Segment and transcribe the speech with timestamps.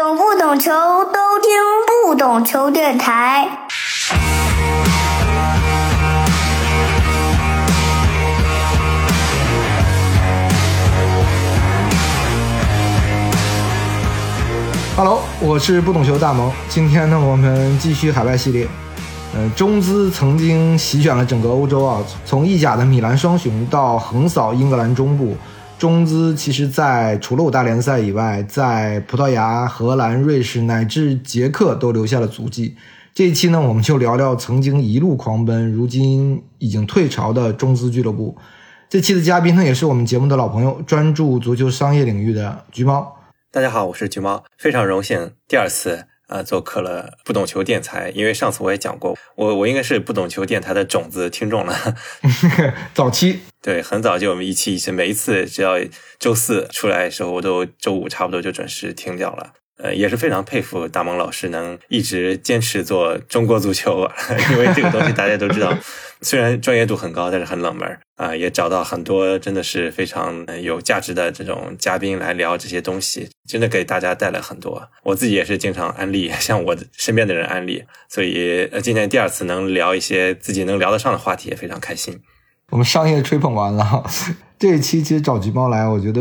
[0.00, 1.52] 懂不懂球都听
[2.06, 3.46] 不懂球电台。
[14.96, 16.50] Hello，我是不懂球大萌。
[16.70, 18.66] 今天呢，我们继续海外系列。
[19.34, 25.36] 呃，中资曾经席卷了整个欧洲啊，从意甲的米兰双雄到横扫英格兰中部，
[25.80, 32.76] 中资其实在除了五大联赛以外，在葡萄牙、荷兰、瑞士乃至捷克都留下了足迹。
[33.14, 38.36] 这一期呢，我们就聊聊曾经一路狂奔，如今已经退潮的中资俱乐部。
[38.90, 43.16] 这期的嘉宾呢，也是我们节目的老朋友，专注足球商业领域的橘猫。
[43.50, 48.10] 大家好，我是橘猫，非常荣幸第二次啊做客了不懂球电台。
[48.14, 51.96] 因为上次我也讲过，我我应该是不懂球电台的种子听众了。
[52.94, 55.76] 早期对，很早就我们一期一期，每一次只要
[56.18, 59.52] 周四出来的时候，我都周五差不多就准时听掉了。
[59.82, 64.06] 呃，也是非常佩服大萌老师能一直坚持做中国足球，
[64.52, 65.74] 因为这个东西大家都知道，
[66.22, 68.34] 虽然专业度很高，但是很冷门啊。
[68.36, 74.88] 也找到很多真的是非常有价值的这种嘉宾来聊这些东西，真的给大家带来很多。
[75.02, 82.20] 我自己也是经常安利，向我身边的人安利，所以呃，今天第二次能聊一些自己能聊得上的话题，也非常开心。
[82.70, 84.04] 我们商业吹捧完了，
[84.58, 86.20] 这一期其实找橘猫来，我觉得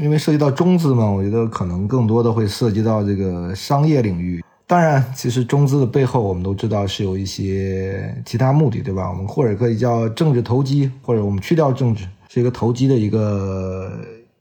[0.00, 4.44] 因为涉及到中资嘛，我觉得可能更多的会涉及到这个商业领域。
[4.68, 9.08] 当然，其实中资的背后我们都知道是有一些其他目的，对吧？
[9.08, 13.90] 我们或者可以叫政治投机，或者我们去掉政治，是一个投机的一个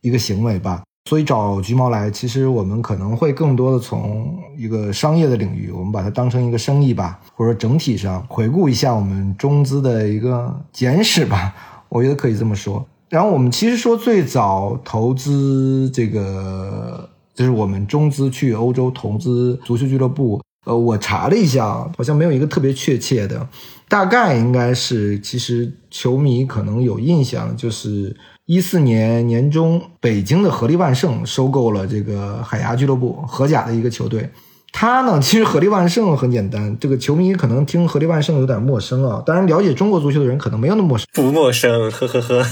[0.01, 0.83] 一个行为吧。
[1.09, 11.55] 所以找橘猫来，其实我们可能会更多的从一个商业的领域，我们把它当成一个生意吧，或者整体上回顾一下我们中资的一个简史吧，
[11.87, 12.85] 我觉得可以这么说。
[13.07, 23.47] 然后我们其实说最早投资这个，就是我们中资去欧洲投资足球俱乐部，呃，我查了一下，好像没有一个特别确切的，
[23.87, 28.17] 大概应该是，其实球迷可能有印象，就是。
[28.49, 34.29] 一四年年中，北京的合力万盛收购了这个海牙俱乐部，荷甲的一个球队。
[34.71, 39.23] 他呢，其实合力万盛很简单，这个球迷可能听合力万盛有点陌生啊。
[39.25, 42.45] 当然，了解中国足球的人可能没有那么陌生，不陌生，呵呵呵。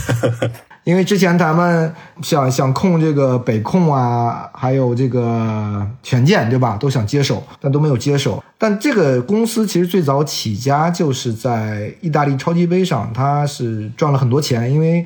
[0.83, 6.77] 因为之前咱们想想控这个北控啊，还有这个权健，对吧？
[6.77, 8.43] 都想接手，但都没有接手。
[8.57, 15.05] 但这个公司其实最早起家就是在意大利超级杯上，他是赚了很多钱，因为。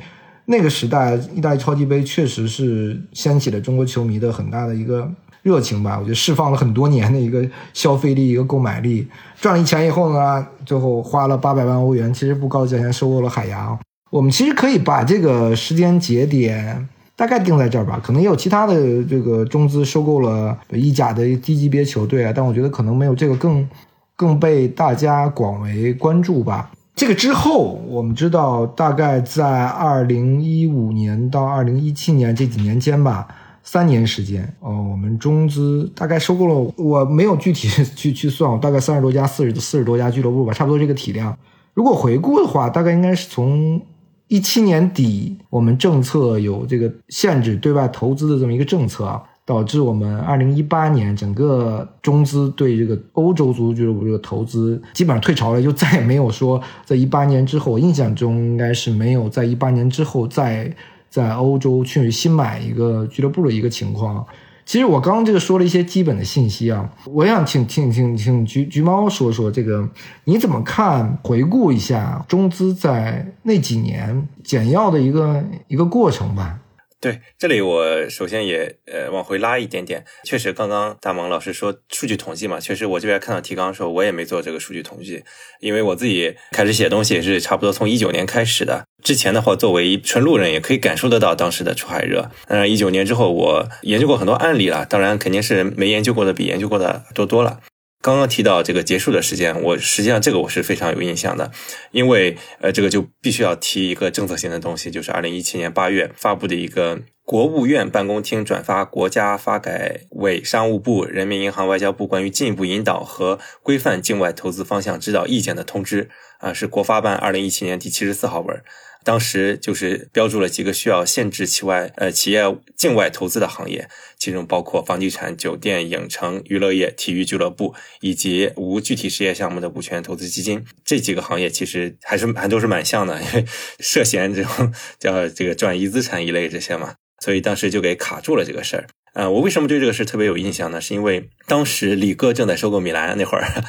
[0.52, 5.08] 那个时代，意大利超级杯确实是掀起了中国球迷的很大的一个
[5.50, 5.98] 热情吧。
[5.98, 7.44] 我觉得释放了很多年的一个
[7.74, 9.08] 消费力、一个购买力。
[9.42, 13.78] 赚了一钱以后呢，最后花了八百万欧元，其实不高的价钱收购了海洋。
[14.12, 18.00] 我们其实可以把这个时间节点大概定在这儿吧。
[18.04, 23.68] 可能也有其他的这个中资收购了意甲的低级别球队啊，但我觉得可能没有这个更
[24.16, 26.70] 更被大家广为关注吧。
[26.96, 33.26] 这个之后，我们知道，大概在二零一五年到二零一七年这几年间吧，
[33.64, 41.38] 三年时间，哦，我们中资大概收购了，我没有具体 去去算，大概三十多家、四十四十多家俱乐部吧，差不多这个体量。
[41.74, 43.81] 如果回顾的话，大概应该是从
[44.28, 49.24] 一七年底，我们政策有这个限制对外投资的这么一个政策啊。
[49.46, 60.72] 导致我们二零一八年整个中资对这个欧洲足球俱乐部这个投资基本上退潮了，就再也没有说在一八年之后，我印象中应该是没有在一八年之后再
[61.09, 64.25] 在欧洲去新买一个俱乐部的一个情况。
[64.66, 69.90] 其实我刚刚这个说了一些基本的信息啊，我想请请请请橘橘猫说说这个
[70.25, 71.18] 你怎么看？
[71.24, 76.59] 回顾一下中资在那几年简要的一个一个过程吧。
[77.02, 85.24] 对，这里我首先也呃往回拉一点点，确实刚刚大萌老师说数据统计嘛，确实我这边看到提纲的时候，我也没做这个数据统计，
[85.62, 97.62] 因为我自己开始写东西也是差不多从一九年开始的，之前的话作为纯路人也可以感受得到当时的出海热，嗯，一九年之后我研究过很多案例了，当然肯定是没研究过的比研究过的多多了。
[98.01, 101.51] 刚刚提到这个结束的时间，我实际上这个我是非常有印象的，
[101.91, 118.63] 因为呃，这个就必须要提一个政策性的东西，就是二零一七年八月发布的一个国务院办公厅转发国家发改委、商务部、人民银行、外交部关于进一步引导和规范境外投资方向指导意见的通知，啊，是国发办二零一七年第七十四号文。
[119.09, 122.44] 当时就是标注了几个需要限制其外呃企业
[122.78, 123.90] 境外投资的行业，
[124.20, 130.64] 其中包括房地产、酒店、影城、娱乐业、体育俱乐部以及无具体事业项目的股权投资基金。
[130.85, 133.46] 这几个行业其实还是还都是蛮像的，因 为
[133.79, 138.85] 涉嫌这种叫这个转移资产一类这些嘛，所以当时就给卡住了这个事儿。
[139.20, 140.80] 呃，我为什么对这个事特别有印象呢？
[140.80, 143.66] 是因为当时李哥正在收购米兰那会儿，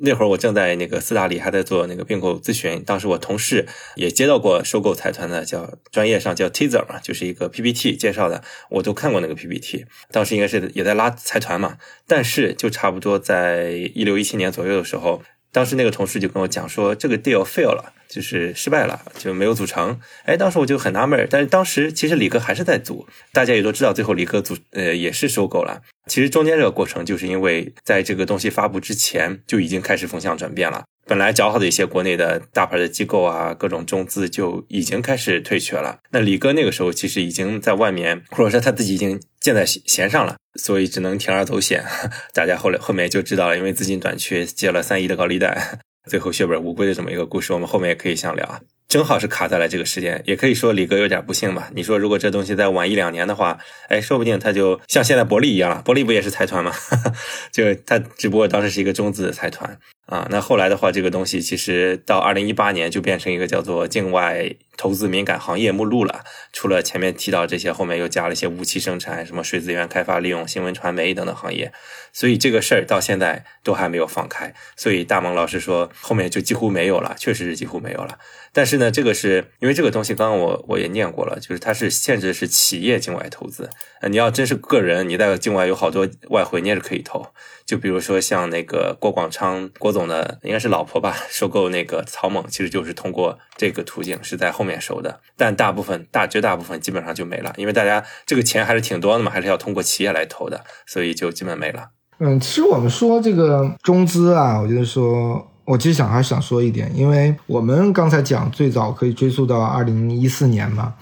[0.00, 3.66] 那会儿我正在那个斯大里还在做那个并购咨询，当时我同事
[3.96, 15.20] 也接到过收购财团的，叫专业上叫 teaser 嘛，就是一个 PPT 介绍的，我都看过那个 PPT，当时应该是也在拉财团嘛，但是就差不多在一六一七年左右的时候。
[15.54, 20.00] 当时那个同事就跟我讲说，这个 deal fail 了，就是失败了，就没有组成。
[20.24, 25.80] 哎，当时我就很纳闷但是当时其实李哥还是在组，大家也都知道，最后李哥组呃也是收购了。
[26.08, 30.82] 其实中间这个过程，就是因为在这个东西发布之前就已经开始风向转变了。
[31.06, 36.00] 本来较好的一些国内的大牌的机构啊，各种中资就已经开始退却了。
[36.10, 41.84] 那李哥那个时候其实已经在外面，或者说他自己已经箭在弦上了，所以只能铤而走险。
[42.32, 48.62] 大家后来后面就知道了，因为资金短缺，借了三亿的高利贷，最后血本无归的这么一个故事，我们后面也可以详聊。
[48.88, 51.68] 正好是卡在了这个时间，也可以说李哥有点不幸吧。
[51.74, 53.58] 你说如果这东西再晚一两年的话，
[53.90, 55.82] 哎，说不定他就像现在伯利一样了。
[55.84, 56.72] 伯利不也是财团吗？
[57.52, 59.78] 就他只不过当时是一个中资的财团。
[60.06, 66.22] 啊，那后来的话，这个东西其实到二零一八年就变成一个叫做境外投资敏感行业目录了。
[66.52, 71.72] 除了前面提到这些，后面又加了一些武器生产、什么水资源开发利用、新闻传媒等等行业。
[72.14, 74.54] 所以这个事儿到现在都还没有放开。
[74.76, 78.18] 所以大蒙老师说，后面就几乎没有了，确实是几乎没有了。
[78.52, 83.68] 但是呢，这个是因为这个东西，刚刚我我也念过了，就是它是限制的是企业境外投资。
[84.00, 87.26] 呃，你要真是个人，你在境外有好多外汇，你也是可以投。
[87.66, 95.20] 就比如说像那个郭广昌郭总的，应该是老婆吧，收购那个草蜢，其实就是通过这个途径，是在后面收的。
[95.36, 101.88] 但大部分大绝大部分基本上就没了，因为大家这个钱还是挺多的嘛，还是要通过企业来投的，所以就基本没了。
[102.18, 105.46] 嗯，其实我们说这个中资啊，我觉得说。
[105.66, 110.92] 我其实想还是想说一点，因为我们刚才讲最早可以追溯到二零一四年嘛，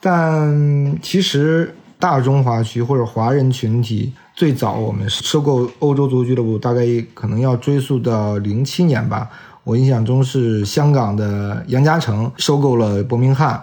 [0.00, 9.30] 但其实大中华区或者华人群体最早我们收购欧洲足球俱乐部，大概可能要追溯到零七年吧。
[9.62, 13.62] 我印象中是香港的杨嘉诚收购了伯明翰，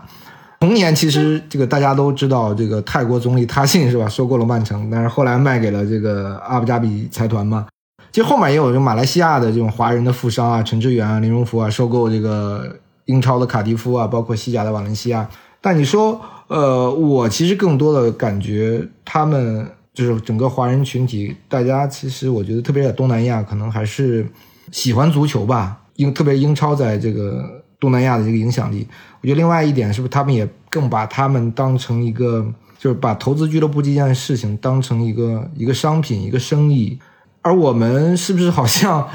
[0.65, 7.67] 同年其实这个大家都知道，这个泰国总理他信是吧，收购了曼城，但是后来卖给了这个阿布扎比财团嘛。
[8.11, 15.29] 其实后面也有这马来西亚的这种华人的富商啊，陈志远啊、林荣福啊，收购这个英超的卡迪夫啊，包括西甲的瓦伦西亚。
[15.61, 24.27] 但你说，呃，我其实更多的感觉，他们就是整个华人群体，大家其实我觉得，特别在东南亚，可能还是
[24.71, 25.77] 喜欢足球吧。
[25.97, 28.87] 英特别英超在这个东南亚的这个影响力，
[29.21, 32.45] 我觉得另外一点是不是他们也更把他们当成一个，
[32.79, 36.97] 就是把投资俱乐部这件事情当成一个一个商品、一个生意。
[37.41, 39.07] 而我们是不是好像，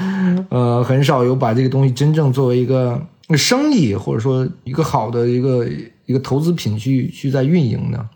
[0.49, 3.01] 呃，很少有把这个东西真正作为一个
[3.35, 5.67] 生意，或者说一个好的一个
[6.05, 8.09] 一个投资品去去在运营呢？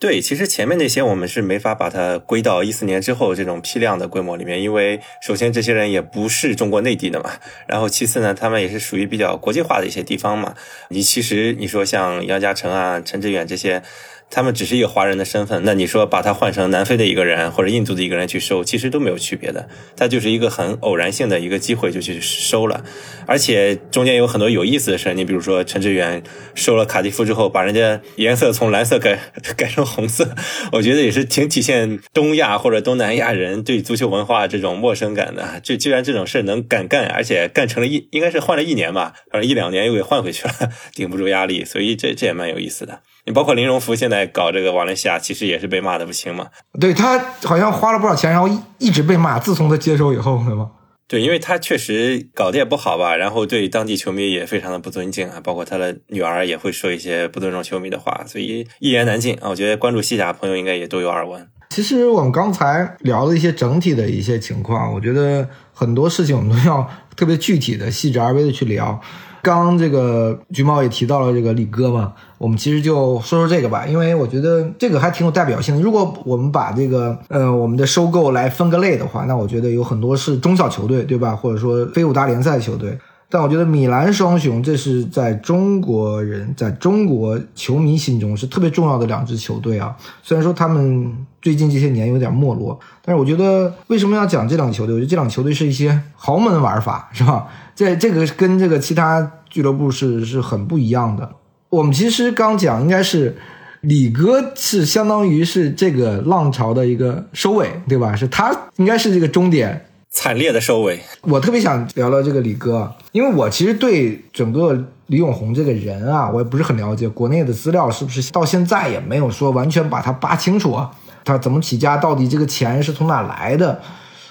[0.00, 7.32] 对，其实前面那些我们是没法把它归到一四年之后这种批量的规模里面，因为首先这些人也不是中国内地的嘛，
[7.66, 10.54] 然后其次呢，他们也是属于比较国际化的一些地方嘛。
[10.88, 13.82] 你其实你说像杨嘉诚啊、陈志远这些。
[14.30, 19.68] 他们只是一个华人的身份，那你说把他换成南非的一个人或者印度的一个人去收，其实都没有区别的。
[19.96, 22.84] 他就是一个很偶然性的一个机会就去收了，
[23.26, 25.12] 而且中间有很多有意思的事。
[25.14, 26.22] 你比如说陈志远
[26.54, 29.18] 收了卡迪夫之后，把人家颜色从蓝色改
[29.56, 30.36] 改成红色，
[30.72, 35.60] 我觉得也是挺体现东亚或者东南亚人对足球文化这种陌生感的。
[35.60, 40.54] 就居然这种事能敢干，而且干成了一应该是换了一年吧，反正一两年又给换回去了，
[40.94, 43.00] 顶不住压力，所以这这也蛮有意思的。
[43.26, 46.48] 你包括林荣福现在搞这个瓦伦西亚，其实也是被骂的不轻嘛。
[46.80, 49.38] 对他好像花了不少钱，然后一一直被骂。
[49.38, 50.70] 自从他接手以后，对吗？
[51.06, 59.48] 对，因为他确实搞得也不好吧，然后对当地球迷也非常的不尊敬啊，包括他的女儿也会说一些不尊重球迷的话，所以一言难尽啊。
[59.48, 61.48] 我觉得关注西甲的朋友应该也都有耳闻。
[61.70, 69.00] 其实我们刚才聊了一些整体的一些情况，我觉得很多事情我们都要特别具体的、细致而微的去聊。
[69.40, 75.80] 刚这个橘猫也提到了这个李哥嘛，我们其实就说说这个吧，因为我觉得这个还挺有代表性的。
[75.80, 81.36] 如果我们把这个呃我们的收购来分个类的话，那我觉得有很多是中小球队，对吧？
[81.36, 82.98] 或者说非五大联赛球队。
[83.32, 89.96] 但我觉得米兰双雄，这是在中国人在中国球迷心中是特别重要的两支球队啊。
[90.20, 94.94] 虽然说他们最近这些年有点没落，但是我觉得为什么要讲这两个球队？
[94.96, 97.46] 我觉得这两个球队是一些豪门玩法，是吧？
[97.76, 101.30] 这这个跟这个其他俱乐部是是很不一样的。
[101.68, 103.36] 我们其实刚讲，应该是
[103.82, 108.16] 李哥是相当于是这个浪潮的一个收尾，对吧？
[108.16, 111.00] 是他应该是这个终点，惨烈的收尾。
[111.22, 114.76] 我特别想聊聊这个李哥，因为我其实对整个
[115.06, 120.90] 李永红这个人啊，我也不是很了解，国内的资料是不是到现在也没有说完全把他扒清楚啊？
[121.24, 123.80] 他怎么起家，到底这个钱是从哪来的。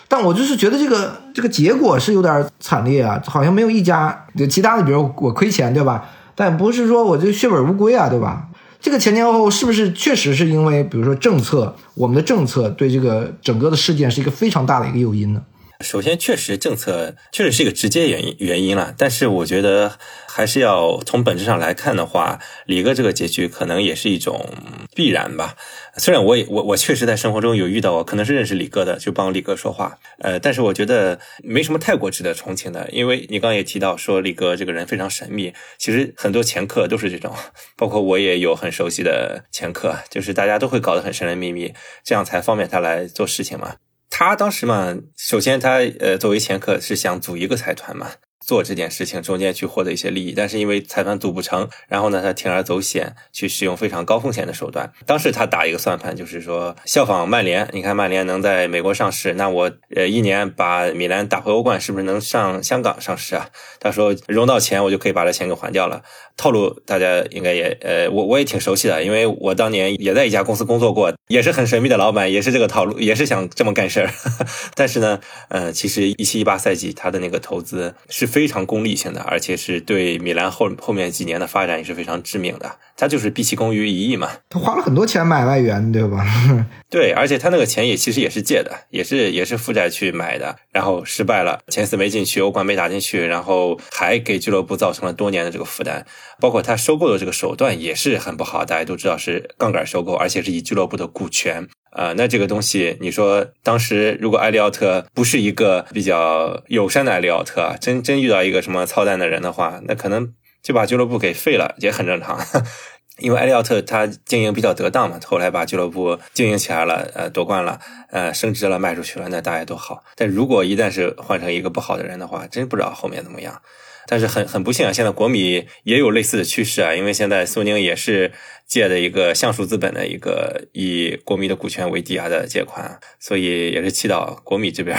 [0.10, 6.10] 但我就是觉得这个这个结果是有点惨烈啊，好像没有一家就，其他的比如我亏钱对吧？
[6.36, 8.48] 但不是说我这血本无归啊，对吧？
[8.82, 15.42] 这个前前后后是不是确实是因为比如说政策，我们的政策对这个整个的事件是一个非常大的一个诱因呢？
[15.82, 24.46] 首先，确实政策确实是一个直接原因原因了，但是我觉得还是要从本质上来看的话，李哥这个结局可能也是一种
[24.94, 25.56] 必然吧。
[25.96, 37.34] 虽然我也我我确实在生活中有遇到，可能是认识李哥的，就帮李哥说话，呃，但是我觉得没什么太过值得同情的，因为你刚刚也提到说李哥这个人非常神秘，其实很多前客都是这种，
[37.78, 43.76] 包括我也有很熟悉的前客，就是大家都会搞得很神神秘秘，这样才方便他来做事情嘛。
[44.10, 48.12] 他当时嘛，首先他呃作为前客是想组一个财团嘛。
[48.46, 54.92] 做这件事情中间去获得一些利益，但是因为财团组不成，然后呢，他铤而走险去使用非常高风险的手段。
[55.06, 63.50] 当时他打一个算盘，就是说效仿曼联，你看曼联能在美国上市，那我呃一年把米兰打回欧冠，是不是能上香港上市啊？
[63.80, 66.02] 他说融到钱，我就可以把这钱给还掉了。
[66.38, 74.10] 套路大家应该也呃我我也挺熟悉的，因为我当年也在一家公司工作过，也是很神秘的老板，也是这个套路，也是想这么干事儿。
[74.74, 75.20] 但是呢，
[75.50, 78.50] 呃，其实一七一八赛季他的那个投资是非。
[78.50, 82.78] 常功利性的，而且是对米兰后后面几年的发展也是非常致命的。
[82.98, 86.26] 他就是毕其功于一役嘛，他花了很多钱买外援，对吧？
[86.90, 96.04] 对，而且他那个钱也其实也是借的，也是也是负债去买的，然后失败了，前四没进去，欧冠没打进去，然后还给俱乐部造成了多年的这个负担。
[96.40, 101.68] 包括他收购的这个手段也是很不好，大家都知道是杠杆收购，而且是以俱乐部的股权。
[101.92, 112.40] 呃，那这个东西，你说当时如果埃利奥特不是一个比较友善的埃利奥特，真真遇到一个什么操蛋的人的话，那可能就把俱乐部给废了，也很正常。
[113.20, 117.78] 因为埃利奥特他经营比较得当嘛，后来把俱乐部经营起来了，呃，夺冠了，
[118.12, 120.04] 呃，升职了，卖出去了，那大家都好。
[120.16, 123.62] 但如果一旦是换成一个不好的人的话，真不知道后面怎么样。
[124.12, 128.32] 但是很很不幸啊，现在国米也有类似的趋势啊，因为现在苏宁也是
[128.68, 134.98] 借的一个橡树资本的一个以国米的股权为抵押的借款，所以也是祈祷国米这边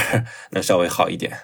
[0.53, 1.37] 能稍微好一点。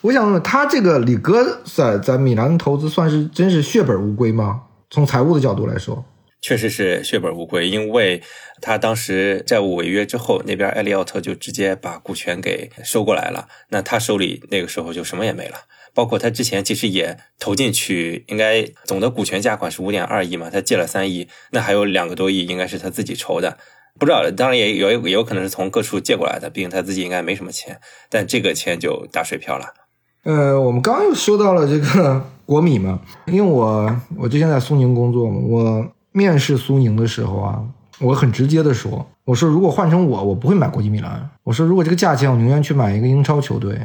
[0.00, 4.62] 我想问问他这个李哥在在米兰的投资算是真是血本无归吗？
[4.88, 6.02] 从财务的角度来说，
[6.40, 8.22] 确实是血本无归，因为
[8.62, 15.58] 他当时债务违约之后，那边埃利奥特就直接把股权给收过来了，那他手里那个时候就什么也没了。
[15.94, 23.58] 包括他之前其实也投进去，应该总的股权价款是五点二亿嘛，他借了三亿，那还有两个多亿应该是他自己筹的，
[23.98, 29.74] 不知道，当然也有也有可能是从各处借过来的，毕竟他自己应该没什么钱，但这个钱就打水漂了。
[30.22, 37.64] 呃，我们刚刚又说到了这个国米嘛，因为我我之前在苏宁工作嘛，我面试苏宁的时候啊，
[38.00, 43.78] 我很直接的说，我说如果换成我，我不会买国际米兰，我说如果这个价钱，我宁愿去买一个英超球队。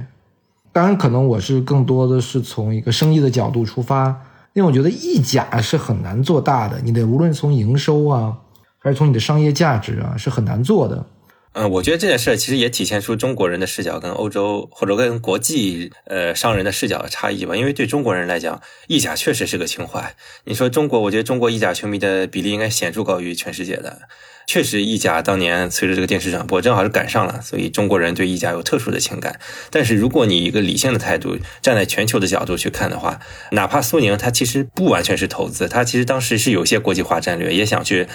[0.76, 4.08] 当然，可能我是更多的是从一个生意的角度出发，
[4.52, 8.36] 因为我觉得意甲是很难做大的，你得无论从营收啊，
[8.78, 11.06] 还是从你的商业价值啊，是很难做的。
[11.58, 17.56] 嗯，我觉得这件事其实也体现出中国人的视角跟欧洲或者跟国际呃商人的视角的差异吧。
[17.56, 20.14] 因为对中国人来讲，意甲确实是个情怀。
[20.44, 24.00] 你说中国，我觉得中国意甲球迷的比例应该显著高于全世界的。
[24.48, 29.40] 确实，意甲当年随着这个电视转播，正好是赶上了，所以中国人对意甲有特殊的情感。
[29.72, 33.20] 但是，如果你一个理性的态度，站在全球的角度去看的话，
[33.54, 38.08] 哪怕苏宁它其实不完全是投资，它其实当时是有些国际化战略，也想去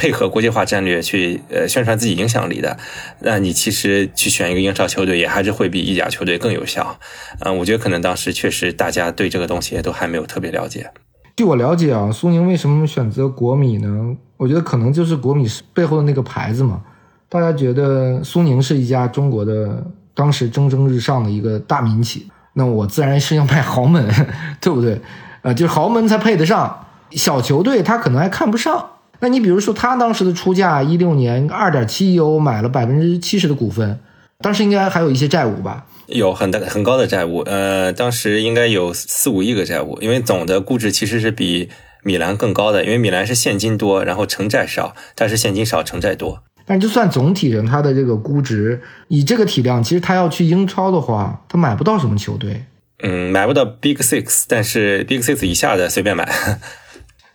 [0.00, 2.78] 配合国际化战略去呃宣传自己影响力的。
[3.18, 6.98] 那你其实去选一个英超球队，也还是会比意甲球队更有效。
[7.40, 10.90] 嗯，我觉得可能当时确实大家对这个东西都还没有特别了解。
[11.36, 14.16] 据我了解啊，苏宁为什么选择国米呢？
[14.38, 16.80] 我觉得可能就是国米背后的那个牌子嘛。
[17.28, 24.08] 大家觉得苏宁是一家中国的当时蒸蒸日上的一个大民企，那我自然是要卖豪门，
[24.62, 24.98] 对不对？
[25.42, 28.90] 呃，就是豪门才配得上，小球队他可能还看不上。
[29.20, 33.98] 那你比如说他当时的出价，一六年二点七亿欧买了百分之七十的股份，
[34.38, 35.86] 当时应该还有一些债务吧？
[36.06, 41.68] 有很大很高的债务，呃，当时应该有四五亿个债务，因为总的估值其实是比
[42.02, 46.42] 米兰更高的，因为米兰是现金多，然后城债少，但是现金少，城债多。
[46.66, 52.64] 但就算总体上它的这个估值，以这个体量，其实他要去英超的话，他买不到什么球队。
[53.02, 56.28] 嗯，买不到 Big Six，但是 Big Six 以下的随便买。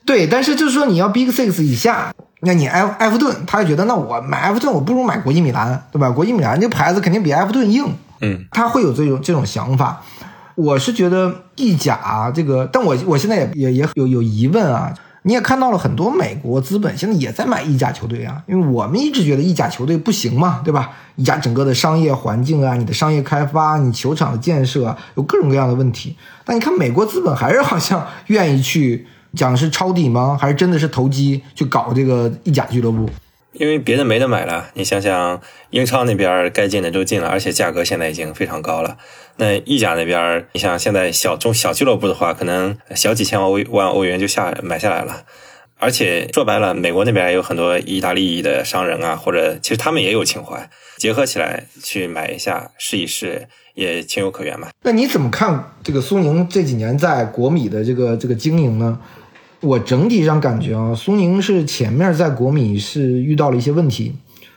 [0.05, 6.12] 对，但是就是说你要 Big Six 以下，那你埃埃弗顿，他就觉得那我买埃弗顿，我不如买国际米兰，对吧？
[6.12, 7.85] 国际米兰这牌子肯定比埃弗顿硬。
[8.21, 10.01] 嗯，他会有这种这种想法。
[10.55, 14.93] 我是觉得意甲这个，但我我现在也也也有有疑问啊。
[15.27, 20.91] 你也看到了很多美国资本现在也在买意甲球队啊，因为我们一直觉得意甲球队不行嘛，对吧？
[21.15, 26.15] 意甲整个的商业环境啊，你的商业开发，你球场的建设啊，有各种各样的问题。
[26.45, 30.37] 但你看美国资本还是好像愿意去讲是抄底吗？
[30.39, 33.09] 还是真的是投机去搞这个意甲俱乐部？
[33.53, 35.39] 因为别的没得买了，你想想，
[35.69, 38.97] 英超那边该进的都进了，而且价格现在已经非常高了。
[39.37, 45.23] 那意甲那边，你像现在小中小俱乐部的话，可能小几千欧万欧元就下买下来了。
[45.77, 54.67] 而且说白了，美国那边也有很多意大利的商人啊，或者其实他们也有情怀，结合起来去买一下试一试，也情有可原嘛。
[54.83, 58.99] 那你怎么看这个苏宁这几年在国米的这个这个经营呢？
[59.62, 64.15] 我整体上感觉啊，苏宁是前面在国米是遇到了一些问题，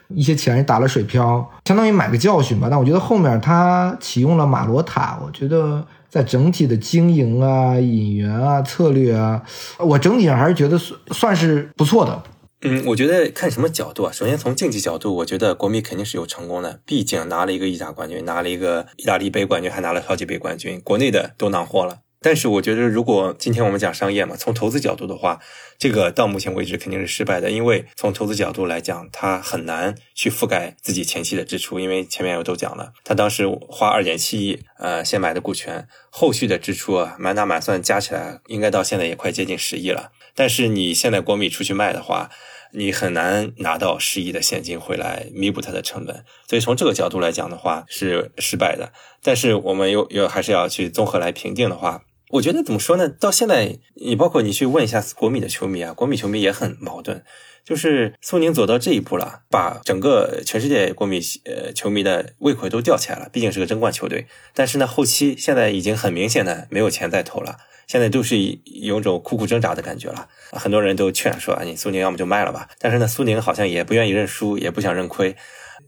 [0.09, 2.67] 一些钱打了水漂，相当于买个教训吧。
[2.69, 9.41] 但我觉得后面他启用了马罗塔，我觉得在整体的经营啊、引援啊、策略啊，
[9.79, 12.23] 我整体上还是觉得算算是不错的。
[12.61, 14.11] 嗯，我觉得看什么角度啊。
[14.11, 21.99] 首先从竞技角度，我觉得国米肯定是有成功的，毕竟拿了一个意甲冠军，拿了一个意大利杯冠军，还拿了超级杯冠军，国内的都囊获了。
[22.21, 25.39] 但是我觉得，如果今天我们讲商业嘛，从投资角度的话，
[25.77, 40.11] 这个到目前为止肯定是失败的，因为从投资角度来讲，它很难去覆盖自己前期的支出，因为前面我都讲了，他当时花二点七亿，呃，先买的股权，后续的支出啊，满打满算加起来，应该到现在也快接近十亿了。
[40.35, 42.29] 但是你现在国米出去卖的话，
[42.73, 48.91] 你很难拿到十亿的现金回来弥补它的成本，所以从这个角度来讲的话是失败的。
[49.23, 52.01] 但是我们又又还是要去综合来评定的话。
[52.29, 53.09] 我觉得怎么说呢？
[53.09, 57.23] 到现在，你包括你去问一下国米的球迷啊，国米球迷也很矛盾。
[57.65, 63.29] 就是苏宁走到这一步了，把整个全世界国米呃球迷的胃口都吊起来了。
[63.31, 70.27] 毕竟是个争冠球队，但是呢，后期现在已经很明显的没有钱再投了，现在都是有种苦苦挣扎的感觉了。
[70.51, 72.69] 很多人都劝说啊，你苏宁要么就卖了吧。
[72.79, 75.35] 但是呢，苏宁好像也不愿意认输，也不想认亏。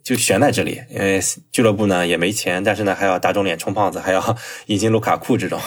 [0.04, 1.20] 就悬在这里，因为
[1.52, 5.60] 俱乐部呢也没钱，但是呢还要打肿脸充胖子，还要 引进卢卡库这种，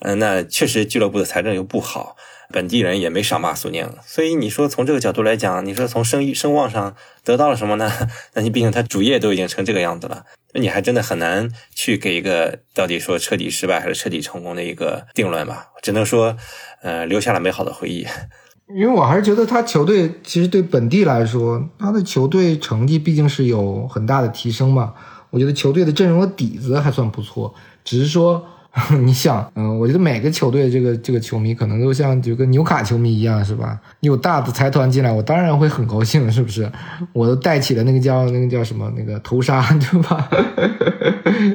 [0.00, 2.16] 嗯，那确实俱乐部的财政又不好，
[2.50, 7.90] 本地人也没少骂苏宁，所以你说从这个角度来讲，你说从声誉声望上得到了什么呢？
[8.34, 15.68] 那你毕竟他主业都已经成这个样子了，那你还真的很难去给一个到底说彻底失败还是彻底成功的一个定论吧？
[15.82, 16.36] 只能说，
[16.82, 18.06] 呃，留下了美好的回忆。
[18.74, 24.94] 因为我还是觉得他球队其实对本地来说，他的球队成绩毕竟是有很大的提升嘛。
[25.30, 27.52] 我觉得球队的阵容的底子还算不错，
[27.84, 28.42] 只是说
[29.02, 33.78] 你想，嗯，我觉得每个球队这个这个球迷可能都像就跟纽卡球迷一样，是吧？
[34.00, 36.70] 你有大的财团进来，我当然会很高兴，是不是？
[37.12, 40.28] 我都带起了那个叫那个叫什么那个头纱，对吧？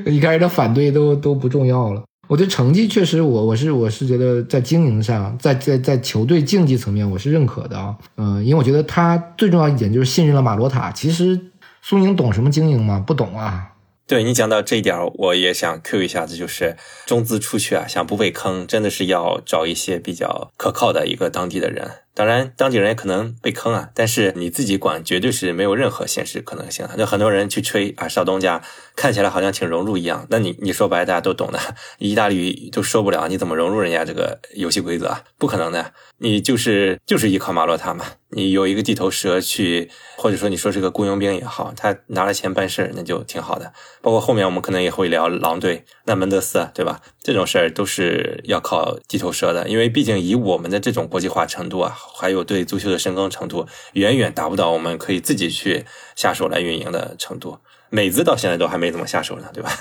[0.06, 2.04] 一开始的反对都都不重要了。
[2.28, 7.96] 我觉得成绩确实，我我是我是觉得在经营上，在在在球队竞技层面，我是认可的啊。
[8.18, 10.92] 嗯，因为我觉得他最重要一点就是信任了马罗塔。
[10.92, 11.40] 其实
[11.82, 13.04] 苏宁懂什么经营吗？
[13.06, 13.72] 不懂啊。
[14.06, 21.92] 对你讲到这一点，我也想 Q 一下子，就是中资出去啊，想不被坑，真的是要找一些比较可靠的一个当地的人。
[22.14, 26.96] 当然，当地人也可能被坑啊，但是你自己管，绝对是没有任何现实可能性的。
[26.96, 28.64] 就很多人去吹啊，少东家
[28.98, 31.60] 看起来好像挺融入一样，那你你说白，大家都懂的，
[32.00, 35.16] 意大利语都说不了，你怎么融入人家这个游戏规则？
[35.38, 38.06] 不可能的，你就是就是依靠马洛塔嘛。
[38.32, 43.72] 你有一个地头蛇去，或者说你说是个雇佣兵也好，他拿了钱办事那就挺好的。
[44.02, 47.00] 包括后面我们可能也会聊狼队，那门德斯对吧？
[47.22, 51.96] 这种事儿都是要靠地头蛇的，因为毕竟以我们的这种国际化程度啊。
[52.16, 57.60] 还有对足球的深耕程度，远远达不到我们可以自己去下手来运营的程度。
[57.90, 59.72] 美资到现在都还没怎么下手呢，对吧？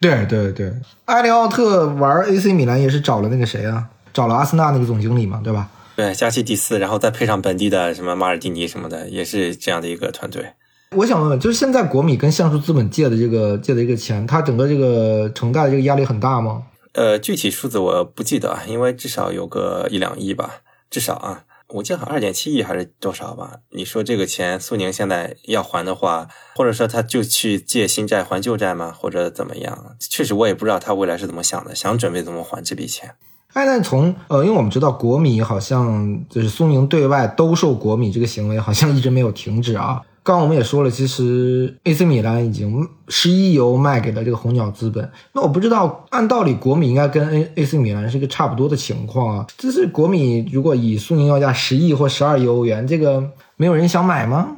[0.00, 0.72] 对对对，
[1.06, 3.88] 埃里奥特玩 AC 米兰也是找了那个谁啊？
[4.12, 5.68] 找了阿森纳那个总经理嘛，对吧？
[5.96, 10.52] 对，加西蒂斯，然后再配上本地的什么马尔蒂尼什么的，也是这样的一个团队。
[10.96, 16.64] 我想问问，就是现在国米跟橡树资本借的这个借的这个钱，它整个这个承贷的这个压力很大吗？
[16.92, 20.60] 呃，具体数字我不记得，因为至少有个一两亿吧。
[20.90, 21.42] 至少啊，
[21.74, 23.58] 我记得好像二点七亿还是多少吧？
[23.70, 28.94] 你说这个钱苏宁现在要还的话，或者说他就去借新债还旧债吗？
[28.96, 29.96] 或者怎么样？
[29.98, 33.16] 确实我也不知道他未来是怎么想的，想准备怎么还这笔钱。
[33.54, 40.02] 哎，那从呃，因为我们知道国米好像就是苏宁对外兜售国米这个行为好像一直没有停止啊。
[40.24, 45.12] 刚刚我们也说了，其实 AC 米兰已经十一亿欧卖给了这个红鸟资本。
[45.34, 49.46] 那我不知道，按道理国米应该跟 A AC 米兰是个差不多的情况啊。
[49.58, 54.56] 这是国米如果以苏宁要价十亿或十二亿欧元，这个没有人想买吗？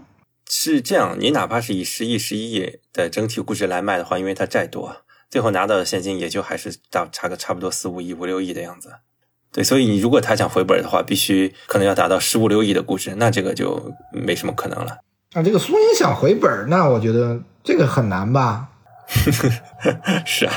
[0.49, 4.99] 是这样，你哪怕是以十亿、十一亿的整体估值来卖的话，因为它债多，
[5.29, 8.91] 最后拿到的现金也就还是到差个差不多四五亿、五六亿的样子。
[9.51, 14.99] 对，所以你如果他想回本的话，必须可能要达到十五六亿的估值，那这个就没什么可能了。
[15.37, 18.69] 啊，这个苏宁想回本，那我觉得这个很难吧？
[20.25, 20.53] 是啊，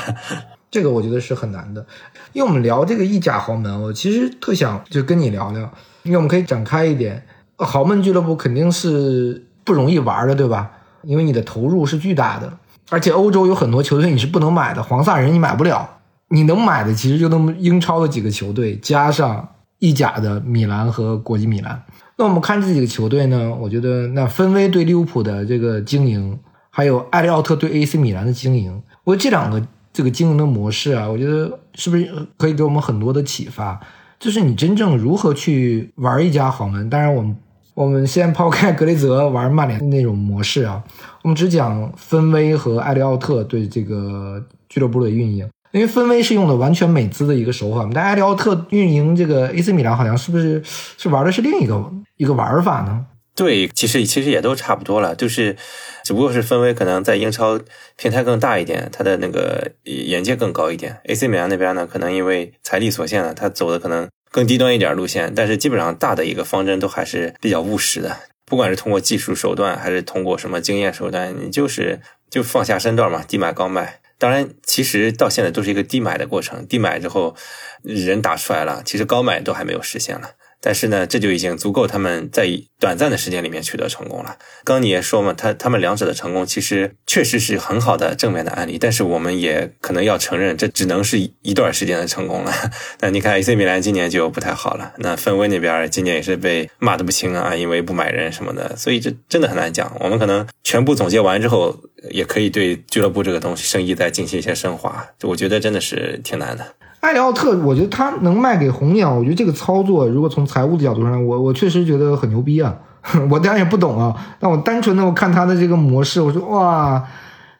[0.70, 1.84] 这个我觉得是很难的。
[2.32, 5.70] 因为我们聊这个意甲豪门，我其实特想就跟你聊聊，
[6.02, 7.22] 因为我们可以展开一点。
[7.58, 10.70] 豪门俱乐部肯定是不容易玩的，对吧？
[11.02, 12.50] 因为你的投入是巨大的，
[12.88, 15.98] 而且欧洲有很多球队你是不能买的，黄萨人你买不了。
[16.28, 19.46] 你能买的其实就那么英超的几个球队，加上
[19.78, 21.82] 意甲的米兰和国际米兰。
[22.20, 23.50] 那我们看这几个球队呢？
[23.58, 32.06] 我觉得那芬威对利物浦的这个经营，还有艾利奥特对 AC 米兰的经营，我觉得这两个这个经营的模式啊，我觉得是不是
[32.36, 33.80] 可以给我们很多的启发？
[34.18, 36.90] 就是你真正如何去玩一家豪门。
[36.90, 37.34] 当然，我们
[37.72, 40.84] 我们先抛开格雷泽玩曼联的那种模式啊，
[41.22, 45.48] 我们只讲芬威和艾利奥特对这个俱乐部的运营。
[45.72, 53.06] 因为分威是用的完全美资的一个手法但埃利奥特运营这个 AC 米兰好像是不是是玩的是另一个一个玩法呢？
[53.36, 55.56] 对，其实其实也都差不多了，就是
[56.04, 57.58] 只不过是分威可能在英超
[57.96, 61.00] 平台更大一点，它的那个眼界更高一点。
[61.04, 73.99] AC 米兰那边呢，可能因为财力所限呢，它走的可能更低端一点路线，但是基本上大的一个方针都还是比较务实的，不管是通过技术手段还是通过什么经验手段，你就是就放下身段嘛，低买高卖。
[74.20, 77.34] 当然，其实到现在都是一个低买的过程，低买之后
[77.82, 80.32] 人打出来了，其实高买都还没有实现了。
[80.60, 82.46] 但是呢，这就已经足够他们在
[82.78, 84.36] 短暂的时间里面取得成功了。
[84.62, 88.76] 刚你也说嘛，他他们两者的成功其实确实是很好的正面的案例。
[88.78, 92.52] 但是我们也可能要承认，这只能是一段时间的成功了。
[93.00, 94.92] 那你看，AC 米兰今年就不太好了。
[94.98, 98.76] 那芬威那边今年也是被骂的不轻啊，因为不买人什么的。
[98.76, 99.96] 所以这真的很难讲。
[100.00, 101.78] 我们可能全部总结完之后，
[102.10, 105.06] 也可以对俱乐部这个东西生意再进行一些升华。
[105.22, 106.74] 我觉得真的是挺难的。
[107.00, 112.76] 艾利奥特，我觉得他能卖给红鸟，我觉得这个操作，如果从财务的角度上，我我确实觉得很牛逼啊！
[113.30, 117.02] 我当然也不懂啊，但我单纯的我看他的这个模式，我说哇，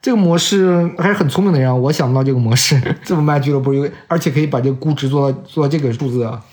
[0.03, 3.72] 这个模式还是很聪明的人，我想不到这个模式 这么卖俱乐部，
[4.07, 6.44] 而且可以把这个估值做到做到这个数字啊。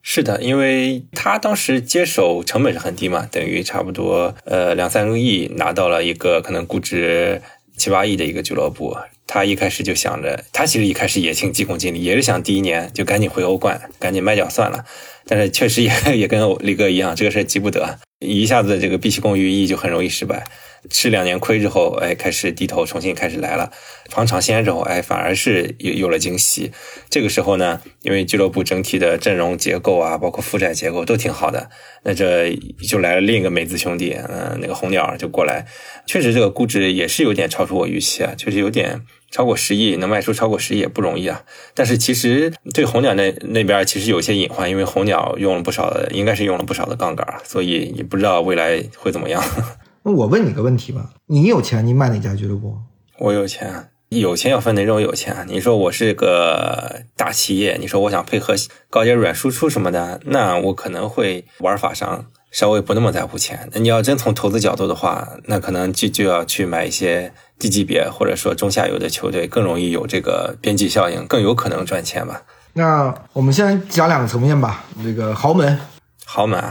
[0.00, 7.42] 是的，因为他当时接手成本是很低嘛，等于差不多呃两三个亿拿到了一个可能估值
[7.76, 8.96] 七八亿的一个俱乐部。
[9.32, 14.84] 他一开始就想着，他其实一开始也挺急功近利，也是想第一年就赶紧回欧冠，赶紧卖掉算了。
[15.24, 20.44] 但是确实也也跟李哥一样，这个事急不得，一下子这个毕其功于一役就很容易失败。
[20.88, 23.70] 吃两年亏之后，哎，开始低头，重新开始来了，
[24.08, 26.72] 尝尝鲜之后，哎，反而是有有了惊喜。
[27.08, 31.70] 这个时候呢，因为俱乐部整体的阵容结构啊，包括负债结构都挺好的，
[32.02, 35.66] 那这就来了另一个美资兄弟，嗯，那个红鸟就过来，
[36.06, 39.02] 确实这个估值也是有点超出我预期啊，确实有点。
[39.30, 41.42] 超过十亿能卖出超过十亿也不容易啊！
[41.74, 49.42] 但是其实对红鸟那那边其实有些隐患，因为红鸟用了不少的，应该是用了不少的杠杆，所以也不知道未来会怎么样。
[50.02, 52.76] 那我问你个问题吧，你有钱你买哪家俱乐部？
[53.18, 55.46] 我有钱，有钱要分哪种有钱。
[55.48, 58.54] 你说我是个大企业，你说我想配合
[58.88, 62.26] 搞点软输出什么的，那我可能会玩法上。
[62.50, 72.42] 稍微不那么在乎钱，那你要真从投资角度的话，那可能就就要去买一些低级别或者说中下游的球队，更容易有这个边际效应，更有可能赚钱吧。
[72.72, 74.84] 那我们先讲两个层面吧。
[75.02, 75.78] 这个豪门，
[76.24, 76.62] 豪门，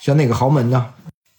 [0.00, 0.86] 选哪个豪门呢？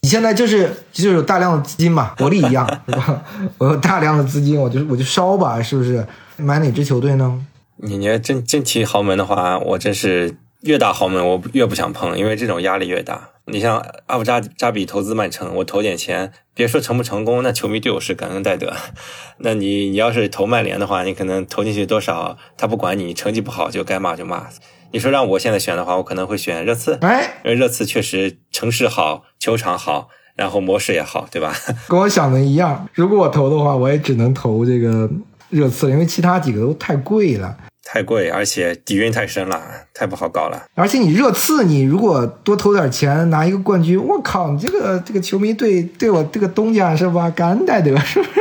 [0.02, 3.24] 你现在就是就是有大量的资金嘛，国力一样，是吧？
[3.60, 6.06] 我有大量的资金，我就我就烧吧，是不是？
[6.38, 7.46] 买哪支球队呢？
[7.78, 13.31] 你你要真真提豪门的话，我真是越大豪门我越不想碰，因为这种压力越大。
[13.46, 18.74] 你像阿布扎扎比投资曼城，我投点钱，别说成不成功，那球迷对我是感恩戴德。
[19.40, 24.48] 那你你要是投曼联的话，你可能投进去多少，他不管你，成绩不好就该骂就骂。
[24.92, 31.56] 你说让我现在选的话，我可能会选热刺，哎，因为热刺确实城市好，球场好，然后模式也好，对吧？
[31.90, 35.10] 跟我想的一样，如果我投的话，我也只能投这个
[35.50, 37.58] 热刺，因为其他几个都太贵了。
[37.94, 39.62] 太贵，而且底蕴太深了，
[39.94, 40.64] 太不好搞了。
[40.76, 47.30] 而且你热刺，你如果多投点钱拿一个冠军，我靠，你这个这个球迷对对我这个东家是吧？
[47.32, 48.40] 感恩戴德是不是？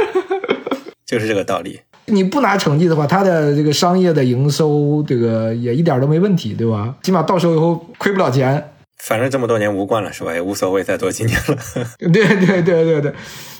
[1.05, 1.81] 就是这个道理。
[2.07, 6.95] 你不拿成绩的话，他的这个商业的营收，这个也一点都没问题，对吧？
[7.03, 8.71] 起码到时候以后亏不了钱。
[8.99, 10.33] 反正这么多年无冠了，是吧？
[10.33, 11.57] 也无所谓再多几年了。
[11.99, 13.13] 对对对对对，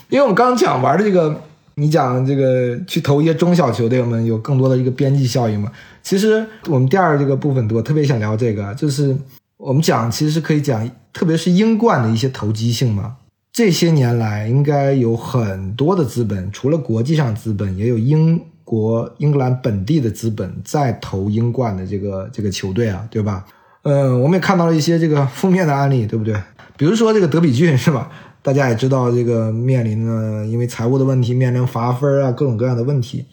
[0.07, 1.41] 因为我们刚讲玩的这个。
[1.75, 5.71] 你讲这个去投一些中小球队，我们有更多的一个边际效应嘛？
[6.03, 9.15] 其实我们第二这个部分，我特别想聊这个，就是
[9.57, 13.17] 我们讲其实可以讲，特别是英冠的一些投机性嘛。
[13.53, 23.45] 这些年来，应该有很多的资本，除了国际上资本，也有英国、英格兰本地的资本在投英冠的这个这个球队啊，对吧？
[23.83, 26.35] 嗯，我们也看到了一些这个负面的案例，对不对？
[26.77, 28.09] 比如说这个德比郡是吧？
[28.43, 33.25] 大家也知道，这个面临呢，因为财务的问题，面临罚分啊，各种各样的问题。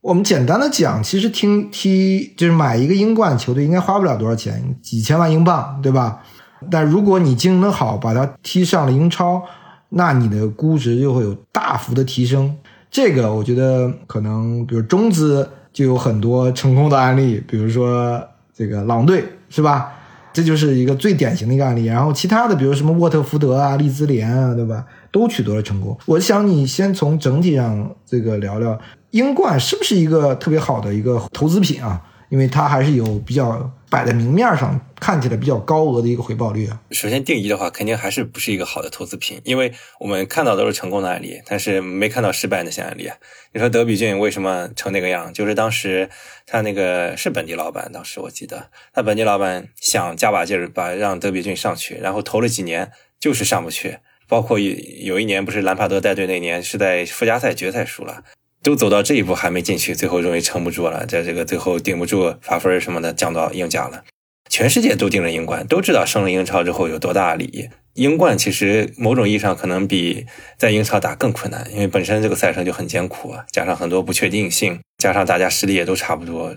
[0.00, 6.22] 我们简单的讲，其实听踢就是买一个英冠球队，应该花不了多少钱，几千万英镑，对吧？
[6.70, 9.42] 但如果你经营的好，把它踢上了英超，
[9.90, 12.56] 那你的估值就会有大幅的提升。
[12.90, 18.22] 这个我觉得可能，比如中资就有很多成功的案例，比如说
[18.54, 19.92] 这个狼队，是吧？
[20.32, 21.84] 这就是一个最典型的一个案例。
[21.84, 24.84] 然后其他的，比如什么沃特福德啊、利兹联啊，对吧？
[25.10, 25.96] 都取得了成功。
[26.06, 28.78] 我想你先从整体上这个聊聊。
[29.10, 32.00] 英冠是不是一个特别好的一个投资品啊？
[32.32, 36.80] 因为它还是有比较摆在明面上看起来比较高额的一个回报率啊。
[36.90, 43.14] 首先定义的话，肯定还是不是一个好的投资品，因为我们看到都是成功的案例，但是没看到失败那些案例啊。
[43.52, 45.30] 你说德比郡为什么成那个样？
[45.34, 46.08] 就是当时
[46.46, 52.90] 他那个是本地老板，当时我记得他本地老板想加把劲儿把让德比郡上去，然后投了几年
[53.20, 58.24] 就是上不去，包括有有一年不是兰帕德带队那年是在附加赛决赛输了。
[58.62, 64.04] 都走到这一步还没进去，最后终于撑不住了，在这个最后顶不住罚分什么的，降到英甲了。
[64.48, 67.68] 全世界都盯着英冠，都知道升了英超之后有多大利益。
[67.94, 70.26] 英冠其实某种意义上可能比
[70.58, 76.54] 在英超打更困难，因为本身这个赛程就很艰苦，加上很多不确定性，加上大家实力也都差不多，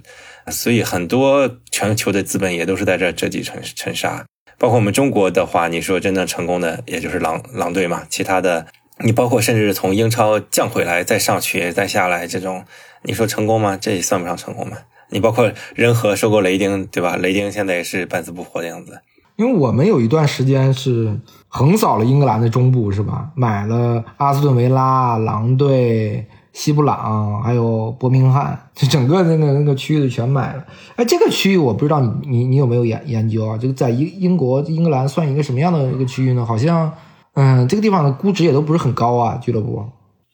[0.52, 4.26] 所以很多全球的资本也都是在这折戟沉沉沙。
[4.58, 8.68] 包括我们中国的话，你说真正成功的也就是狼狼队嘛，其他的。
[9.03, 12.63] 你包括甚至从英超降回来再上去再下来这种，
[13.03, 13.75] 你说成功吗？
[13.75, 14.77] 这也算不上成功吗？
[15.10, 17.17] 你包括仁和收购雷丁，对吧？
[17.17, 19.01] 雷丁现在也是半死不活的样子。
[19.36, 23.29] 因为我们有一段时间是横扫了英格兰的中部，是吧？
[23.36, 30.65] 买了阿斯顿维拉、狼队、西布朗，还有伯明翰，就整个那个那个区域的全买了。
[30.95, 33.58] 哎，这个区域我不知道你你你有没有研研究啊？
[33.62, 36.45] 这个在英英国英格兰算一个什么样的一个区域呢？
[36.45, 36.89] 好像。
[37.36, 39.86] 嗯，这个地方的估值也都不是很高啊，俱乐部。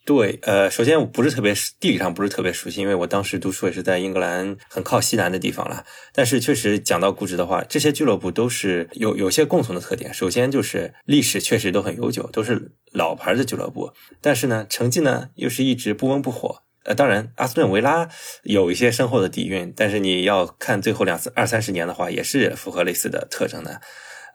[0.03, 5.85] 对，呃，首先我不是特别地理上不是特别熟悉，因为我当时读书也是在英格兰很靠西南的地方了。
[6.11, 10.11] 但是确实讲到估值的话，这些俱乐部都是有有些共同的特点。
[10.11, 13.93] 首先就是历史确实都很悠久，都是老牌的俱乐部。
[14.19, 16.63] 但是呢，成绩呢又是一直不温不火。
[16.83, 18.09] 呃，当然，阿斯顿维拉
[18.41, 23.79] 有一些深厚的底蕴，但是你要看最后两次二三十年的话，也是符合类似的特征的。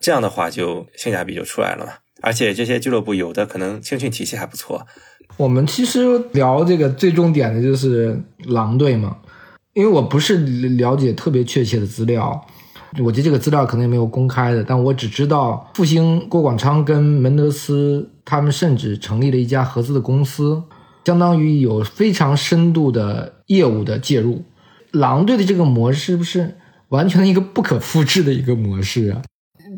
[0.00, 1.94] 这样的话，就性价比就出来了嘛。
[2.22, 4.86] 而且这些俱乐部有的可能青训体系还不错。
[5.36, 9.18] 我们其实聊这个最重点的就是狼队嘛，
[9.74, 12.46] 因为我不是了解特别确切的资料，
[13.04, 20.62] 我觉得这个资料可能也没有公开的，但我只知道复兴郭广昌跟门德斯他们甚至成立了一家合资的公司，
[21.04, 24.44] 相当于有非常深度的业务的介入。
[24.92, 26.56] 狼队的这个模式是不是
[26.88, 29.22] 完全一个不可复制的一个模式啊？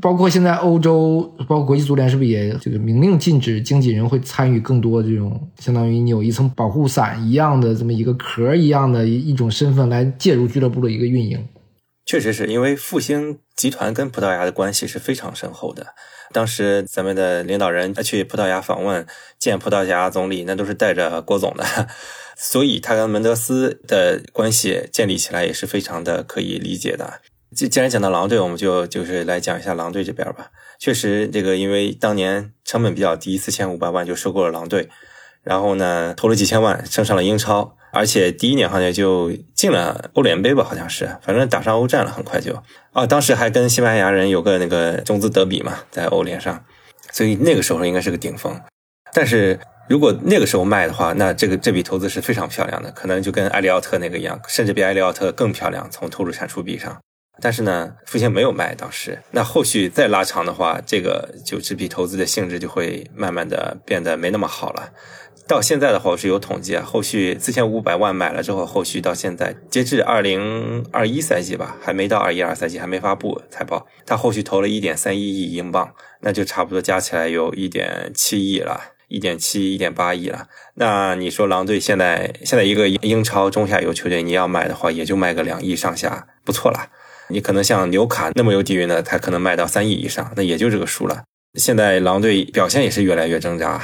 [0.00, 11.46] 包括现在欧洲，包括国际足联，是不是也这个明令禁止经纪人会参与更多这种相当于你有一层保护伞一样的这么一个壳一样的一种身份来介入俱乐部的一个运营？
[12.06, 15.88] 确实是因为复兴集团跟葡萄牙的关系是非常深厚的。
[16.32, 19.06] 当时咱们的领导人去葡萄牙访问
[19.38, 21.64] 见葡萄牙总理，那都是带着郭总的，
[22.36, 27.20] 所以他跟门德斯的关系建立起来也是非常的可以理解的。
[27.54, 30.50] 既既然讲到狼队，我们就就是来讲一下狼队这边吧。
[30.78, 34.88] 确实，这个因为当年成本比较低，四千五百万就收购了狼队，
[35.42, 46.64] 然后呢投了几千万升上了英超，而且第一年好像就进了欧联杯吧，好像是，反正打上欧战了，很快就啊，当时还跟西班牙人有个那个中资德比嘛，在欧联上，
[47.10, 48.60] 所以那个时候应该是个顶峰。
[49.12, 49.58] 但是
[49.88, 57.00] 如果那个时候卖的话，那这个这笔投资是非常漂亮的，可能就跟埃利奥特那个一样，甚至比埃利奥特更漂亮，从投入产出比上。
[57.40, 64.90] 但是呢，复兴没有卖当时，那后续再拉长的话，这个就这笔投资的性质就会慢慢的变得没那么好了。
[65.46, 80.48] 到现在的话，我是有统计啊，后续四千五百万买了之后，后续到现在截至二零二一赛季吧，还没到二一二赛季，还没发布财报，他后续投了一点三一亿英镑，那就差不多加起来有一点七亿了，一点七一点八亿了。
[80.74, 86.90] 那你说狼队现在现在一个英超中下游球队，你要买的话，也就卖个两亿上下，不错了。
[87.28, 91.22] 你可能像纽卡那么有底蕴的，他可能卖到三亿以上，那也就这个数了。
[91.54, 93.82] 现在狼队表现也是越来越挣扎。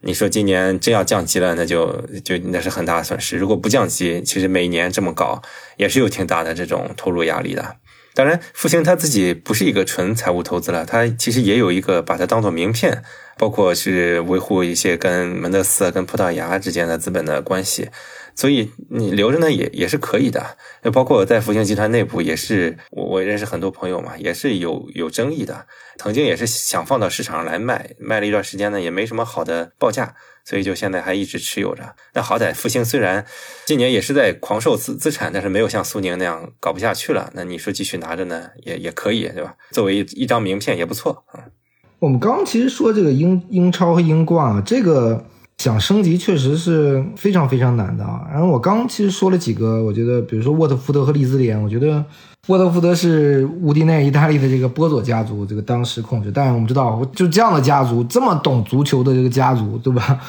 [0.00, 1.90] 你说今年真要降级了，那就
[2.24, 3.36] 就那是很大的损失。
[3.36, 5.42] 如果不降级，其实每年这么搞
[5.76, 7.76] 也是有挺大的这种投入压力的。
[8.14, 13.02] 当然，复兴他自己不是一个纯财务投资了，他其实也有一个把它当做名片，
[13.36, 17.88] 包括是维护一些跟门德斯、跟葡萄牙之间的资本的关系。
[18.38, 20.56] 所以你留着呢也也是可以的。
[20.92, 25.66] 包括在复星集团内部也是，我我认识很多朋友嘛，也是有有争议的。
[25.96, 31.96] 曾经也是想放到市场上来卖，卖了一段时间呢，也没什么好的报价，所以就现在还一直持有着。
[32.14, 33.26] 那好歹复星虽然
[33.66, 37.32] 今年也是在狂售资资产，但是没有像苏宁那样搞不下去了。
[37.34, 39.56] 那你说继续拿着呢，也也可以，对吧？
[39.72, 41.42] 作为一张名片也不错啊。
[41.98, 45.26] 我们刚其实说这个英英超和英冠啊，这个
[45.58, 48.26] 想升级确实是非常非常难的啊。
[48.32, 52.04] 然后我刚其实说了几个，我觉得比如说沃特福德和利兹联，我觉得
[52.46, 60.20] 沃特福德是乌迪内意大利的这个波佐家族这个当时控制，但我们知道就这样的家族，这么懂足球的这个家族，对吧？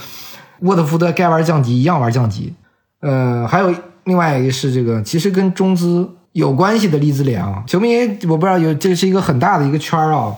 [0.62, 2.54] 沃特福德该玩降级一样玩降级。
[3.02, 7.96] 呃，还有另外一个是这个，其实跟中资有关系的利兹联啊，球迷
[8.28, 10.36] 我不知道有这是一个很大的一个圈儿啊。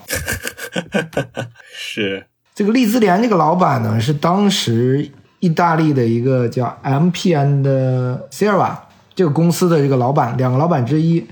[1.74, 5.10] 是这个利兹联这个老板呢，是当时
[5.40, 11.26] 意大利的一个叫 MPN 的 s e r a 这个公司的这个老板，两个老板之一。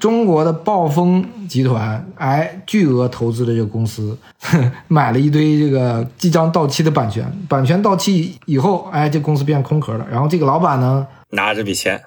[0.00, 4.18] 中国的暴风集团哎，巨额投资的这个公司，
[4.88, 10.06] 买了一堆这个即将到期的版权，版权到期以后，哎，这公司变空壳了。
[10.10, 12.02] 然后这个老板呢，拿着 这笔钱，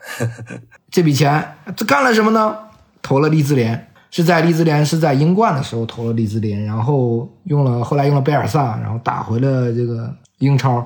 [0.91, 2.56] 这笔钱这干了什么呢？
[3.02, 3.87] 投了利兹联。
[4.10, 10.86] 是在利兹联是在英冠的时候投了利兹联，然后用了后来用了贝尔萨，然后打回了这个英超。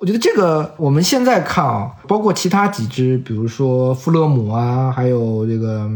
[0.00, 5.88] 我觉得这个我们现在看啊，包括其他几支，比如说富勒姆啊，还有这个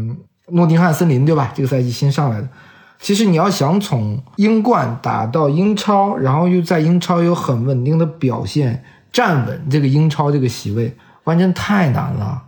[0.51, 1.51] 诺丁汉森林，对吧？
[1.53, 2.47] 这个赛季新上来的，
[3.01, 12.43] 其实你要想从英冠打到英超，然后又在英超有很稳定的表现，站稳这个英超这个席位，完全太难了。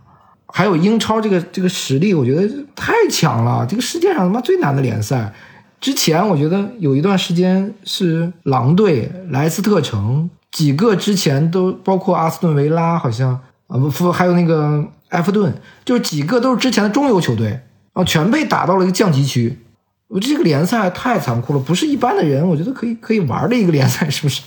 [0.52, 3.66] 还有英超这个这个实力，我觉得太强了。
[3.68, 5.32] 这个世界上他妈最难的联赛，
[5.80, 13.30] 之前我觉得有一段时间是狼队、莱斯特城几个之前都包括阿斯顿维拉，好像
[13.68, 17.60] 啊不，还有那个埃弗顿，就是几个都是之前的中游球队，然
[17.94, 19.58] 后全被打到了一个降级区。
[20.08, 24.42] 我这个联赛太残酷了，不是一般的人我觉得可以可以玩的一个联赛，是不是？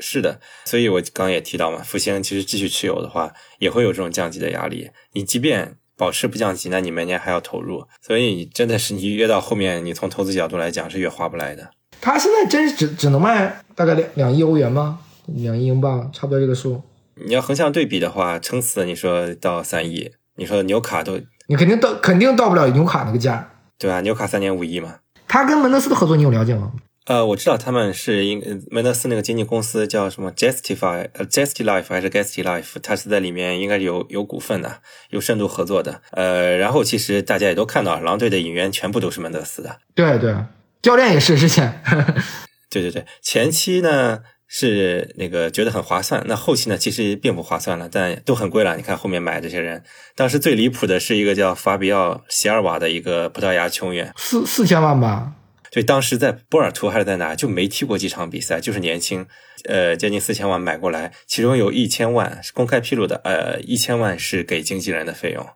[0.00, 4.90] 是的，所以我刚刚也提到嘛，复兴其实继续持有的话，也会有这种降级的压力。
[5.12, 11.70] 你即便保持不降级，那你每年还要投入，所以真的是你越到后面，你从投资角度来讲是越划不来的。
[12.00, 15.00] 他现在真是只只能卖大概两两亿欧元吗？
[15.26, 16.82] 两亿英镑，差不多这个数。
[17.14, 24.00] 你要横向对比的话，撑死你说到三亿，你说纽卡都，你肯定到肯定到不了纽卡那个价，对吧？
[24.00, 25.00] 纽卡三点五亿嘛。
[25.28, 26.72] 他跟门德斯的合作你有了解吗？
[27.06, 36.02] 呃，我知道他们是应门德斯那个经纪公司叫什么 Justify 呃 Justy Life 还是 Gusty Life，他是在里面应该有有股份的，有深度合作的。
[36.12, 39.78] 呃，然后其实大家也都看到，狼队的引援全部都是门德斯的。
[39.94, 40.36] 对对，
[40.82, 41.82] 教练也是之前。
[42.70, 48.76] 对对对，前期呢是那个觉得很划算，那后期呢其实并不划算了，但都很贵了。
[48.76, 49.82] 你看后面买这些人，
[50.14, 55.32] 当时最离谱的是一个叫法比奥·席尔瓦的一个葡萄牙球员，四四千万吧。
[55.70, 59.26] 对，当时在波尔图还是在哪，就没踢过几场比赛，就是年轻，
[59.64, 65.46] 呃，将近四千万买过来，其中有一千万是公开披露的，呃，一千万是给经纪人的费用，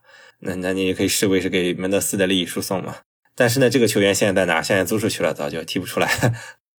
[0.41, 2.97] 那那你也可以视为是给门德斯的利益输送嘛。
[3.35, 4.63] 但是呢，这个球员现在在哪？
[4.63, 6.09] 现在租出去了，早就踢不出来。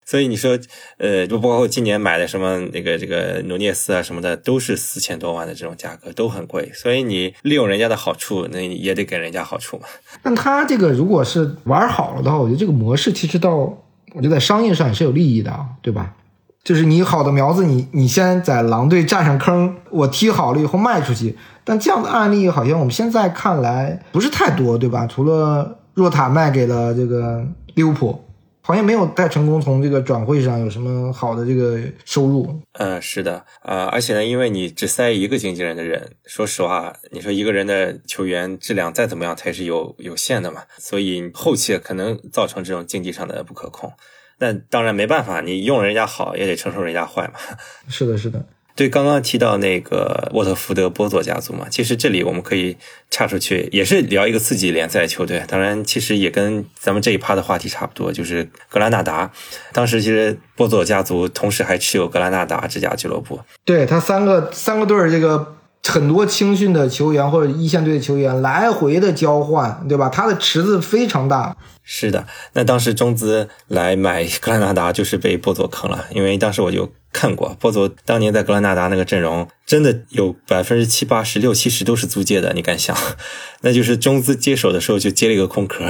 [0.07, 0.59] 所以你说，
[0.99, 6.71] 呃，就包括今年买的什么那个这个努涅斯啊什么的，都是四千多万的这种价格，都很贵。
[6.75, 9.85] 所以你利用人家的好处，那也得给人家好处嘛。
[10.23, 16.15] 那他这个如果是玩好了的话，我觉得这个模式其实到，我觉得在商业上也是有利益的，对吧？
[16.63, 21.39] 就是你好的苗子，你你先在狼队占上坑，我踢好了以后卖出去。
[21.65, 25.07] 但这样的案例好像我们现在看来不是太多，对吧？
[25.07, 27.43] 除了若塔卖给了这个
[27.75, 28.24] 利物浦。
[28.67, 32.63] 好像没有太成功，从这个转会上有什么好的这个收入？
[32.73, 43.93] 嗯，是的，呃，而且呢，因为你只塞一个经纪人的人，说实话，你说一个人的球员质量再怎么样，他也是有有限的嘛，所以后期可能造成这种经济上的不可控。
[44.39, 47.35] 那当然没办法，你用人家好，也得承受人家坏嘛。
[47.89, 48.43] 是的，是的。
[48.77, 52.77] 对，刚刚提到那个沃特福德波佐家族嘛，其实这里我们可以
[53.09, 55.45] 岔出去，也是聊一个次级联赛球队。
[55.47, 59.31] 当然，其实也跟咱们这一趴的话题差不多，就是格兰纳达。
[59.73, 63.41] 当时其实波佐家族同时还持有格兰纳达这家俱乐部。
[63.65, 65.55] 对他三个三个队儿，这个
[65.85, 70.09] 很多青训的球员或者一线队的球员来回的交换，对吧？
[70.09, 71.57] 他的池子非常大。
[71.83, 76.93] 是的，那当时中资来买格兰纳达就是被波佐坑了，因为当时我就。
[77.15, 82.97] 看过波佐当年在格兰纳达那个阵容，真的有百分之七八十、六七十都是租借的，你敢想？
[83.63, 85.85] 那就是中资接手的时候就接了一个空壳。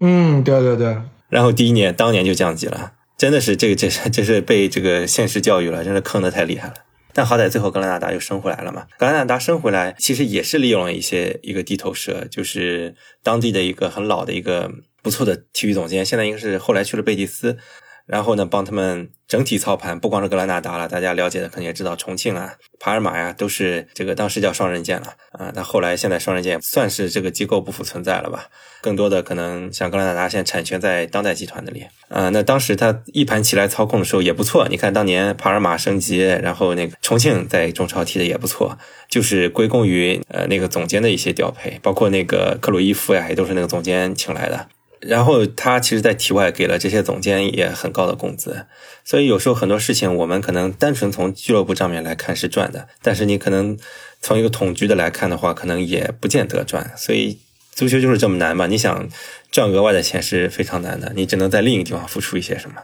[0.00, 0.96] 嗯，对对对。
[1.28, 6.74] 然后第一年当年就降级了，真的是这个这这是被这个现实教育了，真的坑的太厉害了。
[7.14, 8.86] 但好歹最后格兰纳达又升回来了嘛。
[8.98, 14.70] 格兰纳达升回来，其实也是利用了一些一个地头蛇，就是当地的一个很老的一个
[15.02, 17.58] 不错的体育总监，现在应该是后来去了贝蒂斯。
[18.06, 25.52] 然后呢，帮他们整体操盘，不光是格兰纳达了，大家了解的可能也知道，重庆啊、帕尔马呀，都是这个当时叫双刃剑了啊。
[25.54, 28.46] 但后来现在双刃剑算是这个机构不复存在了吧？
[28.82, 32.28] 更多的可能像格兰纳达现在产权在当代集团那里啊。
[32.30, 38.76] 那当时他一盘棋来操控的时候也不错，你看当年帕尔马升级，然后那个重庆在中超踢的也不错，
[39.08, 44.66] 就是归功于呃那个总监的一些调配，包括那个克鲁伊夫呀，也都是那个总监请来的。
[45.04, 48.66] 然后他其实，在体外给了这些总监也很高的工资，
[49.04, 53.76] 所以有时候很多事情，我们可能单纯从俱乐部账面来看是赚的，但是你可能
[54.20, 56.92] 从一个统局的来看的话，可能也不见得赚。
[56.96, 57.38] 所以
[57.72, 58.68] 足球就是这么难吧？
[58.68, 59.08] 你想
[59.50, 62.76] 赚额外的钱是非常难的，你只能在另一个地方付出一些什么。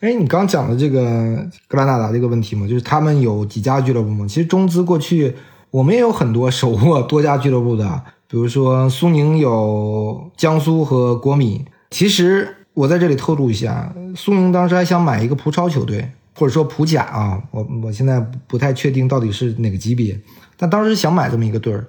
[0.00, 4.26] 哎，你刚讲的这个格拉纳达这个问题嘛，就是他们有几家俱乐部嘛？
[4.26, 5.36] 其实中资过去
[5.70, 8.02] 我们也有很多手握多家俱乐部的。
[8.32, 20.18] 比如说苏宁有江苏和国米，其实我在这里透露一下，苏宁当时还想买一个葡超球队，或者说葡甲啊，我我现在不太确定到底是哪个级别，
[20.56, 21.84] 但当时想买这么一个队儿，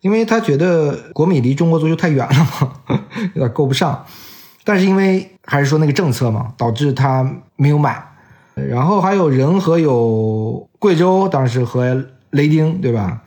[0.00, 2.72] 因为他觉得国米离中国足球太远了嘛，
[3.34, 4.06] 有点够不上，
[4.62, 8.00] 但是因为还是说那个政策嘛，导致他没有买。
[8.54, 13.20] 然后还有仁和有贵州，当时和雷丁，对吧？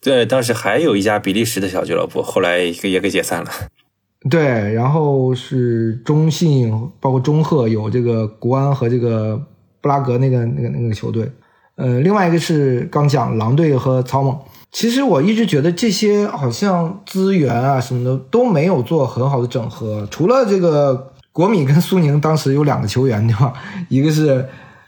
[0.00, 3.50] 对，当时还有一家比利时的小俱乐部，后来也给解散了。
[4.30, 9.40] 对，然后是中信，包括中赫有这个国安和这个
[9.80, 11.30] 布拉格那个那个那个球队。
[11.76, 14.38] 呃，另外一个是刚讲狼队和草蜢。
[14.72, 23.52] 其实我一直觉得这些好像资源啊什么的都没有做很好的整合，除了这个国米跟苏宁当时有两个球员对吧？
[23.88, 24.44] 一个是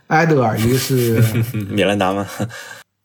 [0.08, 1.22] 埃德尔，一个是
[1.70, 2.26] 米兰达吗？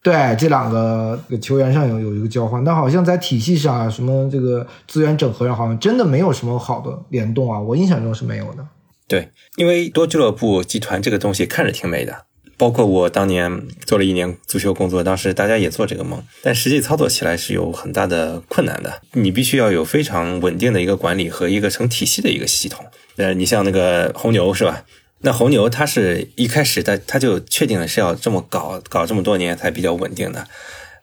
[0.04, 7.58] 对这两个球员上有有一个交换，但好像在体系上啊，什么这个资源整合上，好像真的没有什么好的联动啊。
[7.58, 8.68] 我印象中是没有的。
[9.08, 12.26] 对，因为多俱乐部集团这个东西看着挺美的，
[12.58, 19.02] 包括我当年做了一年足球工作，当时大家也做这个梦，但实际操作起来是有很大的困难的。
[19.14, 22.86] 你必须要有非常稳定的一个管理和一个成体系的一个系统。
[23.16, 24.84] 呃，你像那个红牛是吧？
[25.26, 30.46] 那红牛它是一开始它它就确定了是要这么搞搞这么多年才比较稳定的。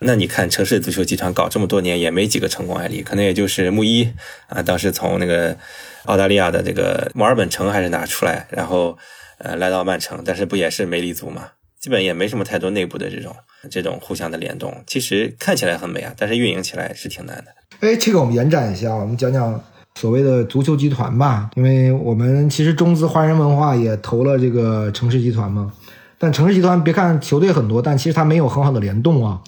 [0.00, 4.12] 那你看城市足球集团搞这么多年也没几个成功案例，可能也就是穆伊
[4.48, 5.56] 啊，当时从那个
[6.04, 8.98] 澳大利亚的这个墨尔本城还是哪出来，然后
[9.38, 11.48] 呃来到曼城，但是不也是没立足嘛？
[11.80, 13.34] 基本也没什么太多内部的这种
[13.70, 14.84] 这种互相的联动。
[14.86, 17.46] 其实看起来很美啊，但是运营起来是挺难的。
[17.80, 19.64] 哎，这个我们延展一下，我们讲讲。
[19.94, 25.72] 所谓的足球集团吧，因为我们其实中资华人文化也投了这个城市集团嘛。
[26.18, 29.40] 但城市集团别看球队很多，但其实它没有很好的联动啊。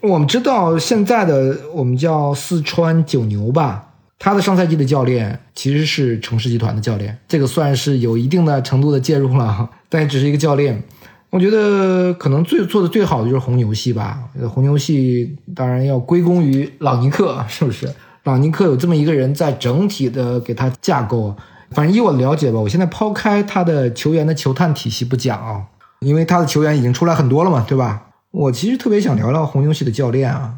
[0.00, 3.88] 我们知道现在的我们叫四川九牛吧，
[4.18, 10.82] 他的上赛季的教练其实是城市集团的教练，这个算是有一定的程度的介入了， 但也只是一个教练。
[11.30, 17.88] 我觉得可能最做的最好的就是红牛系吧，红牛系当然要归功于朗尼克，是不是？
[18.24, 21.34] 朗尼克有这么一个人在整体的给他架构，
[21.70, 25.64] 反正以我的了解吧，我现在抛开他的球员的球探体系不讲啊，
[26.00, 28.02] 因为他的球员已经出来很多了嘛，对吧？
[28.30, 30.54] 我其实特别想聊聊红牛系的教练啊，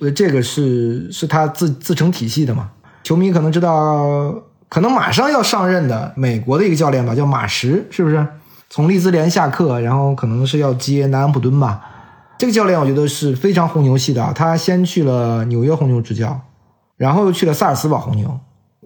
[0.00, 2.70] 呃，这个是是他自自成体系的嘛。
[3.02, 4.34] 球迷可能知道，
[4.68, 8.26] 可能马上要上任的美国的一个教练吧，叫马什，是不是？
[8.70, 11.80] 从利兹联下课，然后可能是要接南安普敦吧。
[12.38, 16.40] 这个教练我觉得是非常红牛系的，他先去了纽约红牛执教。
[16.96, 18.38] 然后又去了萨尔斯堡红牛，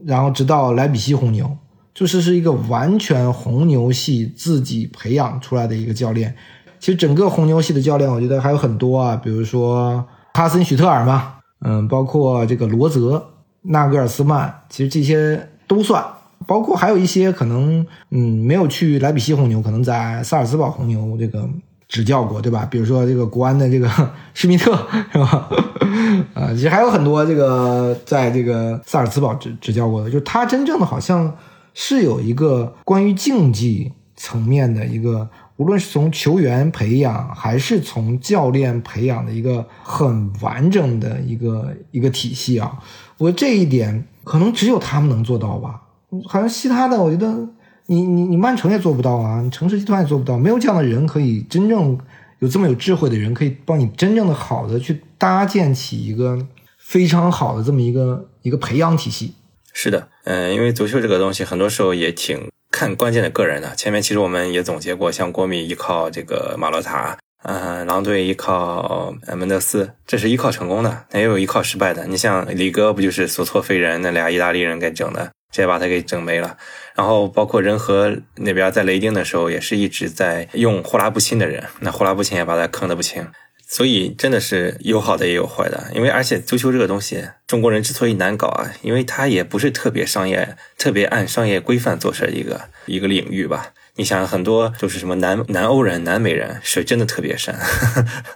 [0.04, 1.56] 然后直到莱比锡红牛，
[1.94, 6.34] 就是是一个完全红牛系自己培养出来的一个教练。
[6.78, 13.30] 其实整个红牛系的教练，我觉得还有很多啊，比如说哈森许特尔嘛，嗯，包括这个罗泽、
[13.62, 16.04] 纳格尔斯曼，其实这些都算。
[16.46, 21.48] 包括还有一些可能，嗯，没有去莱比锡红牛，可能在萨尔斯堡红牛这个。
[21.88, 22.68] 执教过对吧？
[22.70, 23.88] 比如说这个国安的这个
[24.34, 24.76] 施密特
[25.10, 25.48] 是吧？
[26.34, 31.34] 啊，其实还有很多这个在这个萨尔茨堡执执教过的，就是他真正的好像
[31.72, 35.26] 是有一个关于竞技层面的一个，
[35.56, 42.78] 无论是从球员培养还是从教练培养的一个很完整的一个一个体系啊。
[43.16, 45.82] 我这一点可能只有他们能做到吧？
[46.26, 47.48] 好像其他的，我觉得。
[47.90, 51.98] 你你你曼城也做不到啊，你城市集团也做不到，没有这样的人可以真正
[52.40, 59.34] 有这么有智慧的人，可以帮你真正的好的去搭建起一个非常好的这么一个一个培养体系。
[59.72, 63.74] 是的，嗯，因为足球这个东西很多时候也挺看关键的个人的。
[63.74, 72.06] 前面其实我们也总结过，像国米依靠这个马洛塔，嗯，狼队依靠门德斯，这是依靠成功的，那也有依靠失败的。
[72.06, 76.56] 你像李哥不就是索错飞人那俩意大利人给整的，直接把他给整没了。
[76.94, 83.26] 然后包括仁和那边在雷丁的时候，也是一直在用霍拉布钦的人，那霍拉布钦也把他坑的不轻。
[83.70, 93.72] 所以真的是有好的也有坏的，因为而且足球这个东西，中国人之所以难搞啊，因为他也不是特别商业、特别按商业规范做事一个一个领域吧。
[93.98, 97.52] 你想很多就是什么南南欧人、南美人，水真的特别深。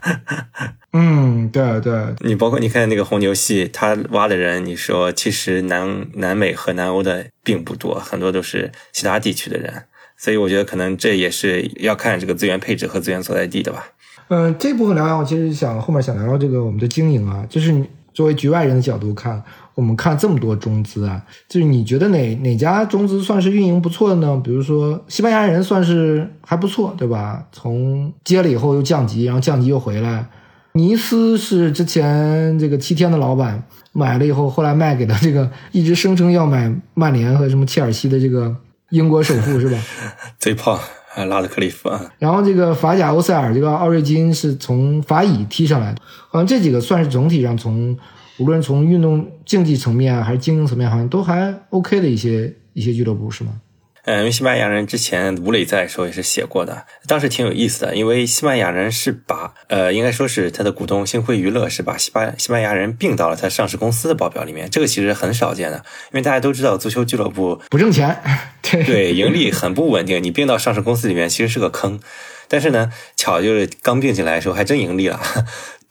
[0.92, 9.84] 嗯，对对，你包括你看那个红牛系，他挖的人，你说其实南南美和南欧的并不多，很多都是其他地区的人。
[10.18, 13.86] 所以我觉得可能这也是要看这个资源配置和资源所在地的吧。
[14.28, 19.42] 嗯，这部分聊完，我其实想后面想聊聊这个我们的经营啊，就是你作为局外人的角度看，
[19.74, 24.40] 我们看这么多中资啊，就是你觉得哪哪家中资算是运营不错的呢？
[24.44, 27.44] 比如说西班牙人算是还不错，对吧？
[27.52, 30.26] 从接了以后又降级，然后降级又回来。
[30.74, 33.62] 尼斯是之前这个七天的老板
[33.92, 38.56] 买了以后，后来卖给了这个一直声称要买曼联和什么切尔西的这个
[38.90, 39.78] 英国首富，是吧？
[40.38, 40.78] 贼胖。
[41.14, 46.00] 啊，拉德克利夫啊，然后这个法甲欧塞尔，这个奥瑞金是从法乙踢上来的，
[46.30, 47.94] 好像这几个算是总体上从
[48.38, 53.60] 无论从运动竞技层面还是经营层面，好像都还 OK 的一些一些俱乐部，是吗？
[54.04, 57.94] 嗯，因为西班牙人之前吴磊在的时候也是写过的，当时挺有意思的。
[57.94, 65.76] 因为西班牙人是把呃，应该说是他的股东星辉娱乐是把西班西班牙人并到了他上市公司的报表里面，这个其实很少见的。
[65.76, 68.20] 因为大家都知道足球俱乐部不挣钱，
[68.60, 72.00] 对对，盈利很不稳定，你并到上市公司里面其实是个坑。
[72.48, 75.20] 但是呢，巧就是刚并进来的时候还真盈利了。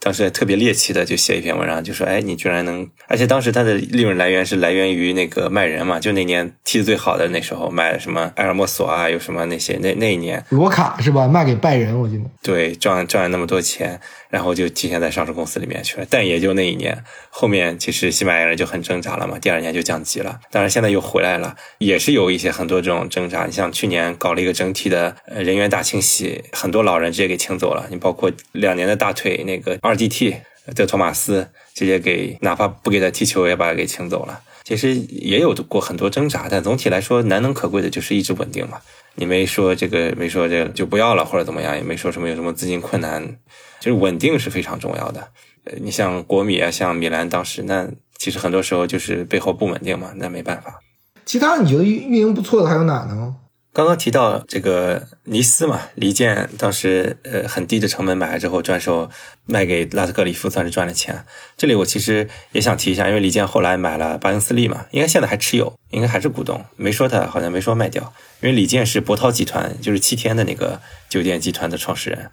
[0.02, 2.90] 当时特别猎奇的就写一篇文章，就说：“哎，你居然能……
[3.06, 11.28] 而且当时他的利润来源是来源于那个卖人嘛，就那年踢的最好的那时候卖什么埃尔莫索啊，有什么那些那那一年罗卡是吧？
[11.28, 14.00] 卖给拜仁，我记得对，赚赚了那么多钱。”
[14.32, 23.44] 然后就体现在上市公司里面去了，但也就那一年，后面其实西班牙人就很挣扎了嘛，第二年就降级了，当然现在又回来了，也是有一些很多这种挣扎。
[23.44, 30.36] 你像去年搞了一个整体的人员大清洗，很多老人直接给清走了，你包括两年的大腿那个二 DT
[30.74, 34.40] 德托马斯，直接给哪怕不给他踢球也把他给清走了。
[34.64, 38.78] 其实也有过很多挣扎，但总体来说难能可贵的就是一直稳定嘛。
[39.16, 43.36] 你没说这个，没说这个就不要了或者怎么样，也没说什么有什么资金困难。
[43.80, 45.28] 就是稳定是非常重要的，
[45.64, 50.78] 呃，你像国米啊，像米兰，当时那其实很多时候就是背后不稳定嘛，那没办法。
[51.24, 53.34] 其他你觉得运运营不错的还有哪呢？
[53.74, 59.10] 刚刚提到这个尼斯嘛，李健当时呃很低的成本买了之后转手
[59.46, 61.24] 卖给拉特克里夫，算是赚了钱。
[61.56, 68.12] 这里我其实也想提一下，因为李健后来买了巴恩斯利嘛，应该现在还持有，应该还是股东，没说他好像没说卖掉。
[68.42, 72.30] 因为李健是博涛集团，就是七天的那个酒店集团的创始人。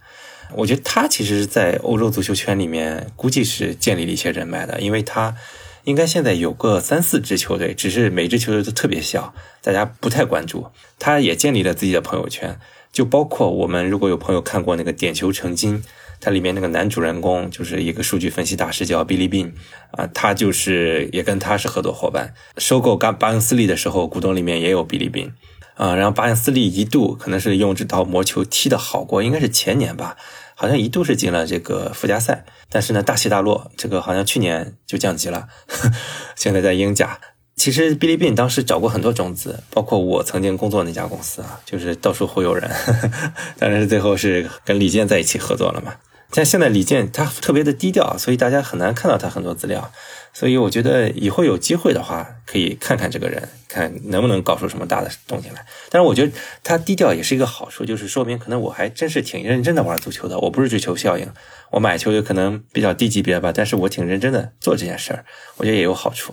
[0.53, 5.35] 我觉得他其实，在欧洲足球圈里面，估计是建立了一些人脉的，因为他
[5.83, 10.67] 应该现在有个三四支球队，只是每支球队都特别小，大家不太关注。
[10.97, 12.59] 他也建立了自己的朋友圈，
[12.91, 15.77] 就包括我们如果有朋友看过那个《点球成金》，
[16.21, 19.53] 它里面那个男主人公就是一个数据分析大师叫比利宾
[19.91, 22.33] 啊，他就是也跟他是合作伙伴。
[22.57, 25.31] 收购巴巴恩斯利的时候，股东里面也有比利宾
[25.75, 30.17] 啊，然后巴恩斯利一度可能是用这套魔球踢得好过，应该是前年吧。
[30.61, 35.47] 好像一度是进了这个附加赛，但是呢，大起大落，这个好像去年就降级了，
[36.35, 37.17] 现在在英甲。
[37.55, 42.69] 其实哔哩哔哩当时找过很多种子，包括我曾经工作那家公司啊，就是到处忽悠人，
[43.57, 45.93] 但是最后是跟李健在一起合作了嘛。
[46.31, 49.91] 但现在李健他特别的低调，所以大家很难看到他很多资料。
[50.31, 55.65] 所以我觉得以后有机会的话，可以看看这个人，看能不能搞出什么大的动静来。
[55.89, 56.31] 但是我觉得
[56.63, 60.37] 他低调也是一个好处，就是说明可能我还真是挺认真的玩足球的。
[60.37, 61.27] 我不是追求效应，
[61.71, 65.25] 我买球有可能比较低级别吧，但是我挺认真的做这件事儿，
[65.57, 66.31] 我觉得也有好处。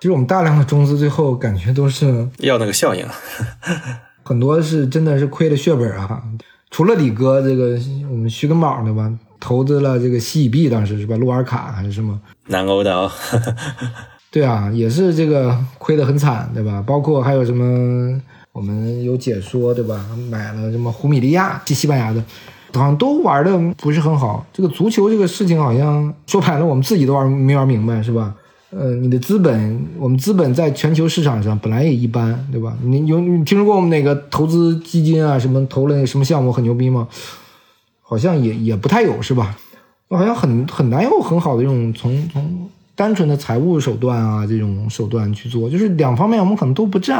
[0.00, 3.06] 其实我们大量的中资最后感觉都是要那个效应，
[4.22, 6.22] 很多是真的是亏了血本啊。
[6.70, 7.78] 除了李哥这个，
[8.10, 9.10] 我们徐根宝对吧？
[9.40, 11.16] 投资了这个西乙币，当时是吧？
[11.16, 12.20] 洛尔卡还是什么？
[12.48, 13.10] 南欧的啊，
[14.30, 16.84] 对啊，也是这个亏得很惨，对吧？
[16.86, 18.20] 包括还有什么，
[18.52, 20.06] 我们有解说，对吧？
[20.30, 22.22] 买了什么胡米利亚，西西班牙的，
[22.74, 24.46] 好像都玩的不是很好。
[24.52, 28.34] 这个足球这个事情，好像说白了，我们自己都玩没玩明白，是吧？
[28.70, 32.76] 呃，你的资本，我们资本在全球市场上本来也一般，对吧？
[32.84, 37.08] 你有你听说过我们哪个投资基金啊，什么投了什么项目很牛逼吗？
[38.10, 39.56] 好像也也不太有是吧？
[40.08, 47.18] 好像很很难有很好的这种从从单纯的财务手段啊这种手段去做，就是两方面我们可能都不占，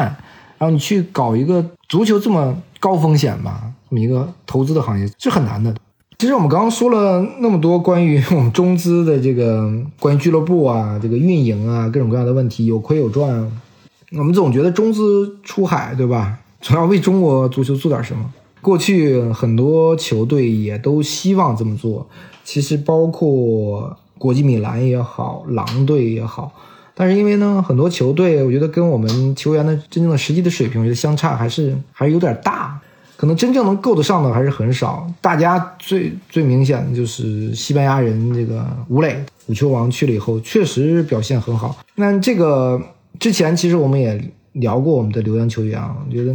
[0.59, 5.73] 然后你去搞一个足球这么高风险吧，这么一个投资的行业是很难的。
[6.19, 13.49] 其实我们刚刚说了那么多关于 我们中资的这个关于俱乐部啊、这个运营啊各种各样的问题，有亏有赚。
[14.19, 16.37] 我们总觉得中资出海，对吧？
[16.61, 18.29] 总要为中国足球做点什么。
[18.61, 22.09] 过去很多球队也都希望这么做，
[22.45, 26.53] 其实包括国际米兰也好，狼队也好。
[26.95, 32.79] 但是因为呢，很多球队我觉得跟我们球员的真正的实际的水平，我觉得相差还是还是有点大，
[33.17, 35.11] 可能真正能够得上的还是很少。
[35.23, 41.75] 大家最最明显的就是西班牙人这个吴磊，五球王去了以后，确实表现很好。
[41.95, 42.79] 那这个
[43.19, 46.35] 之前其实我们也聊过我们的留洋球员啊，我觉得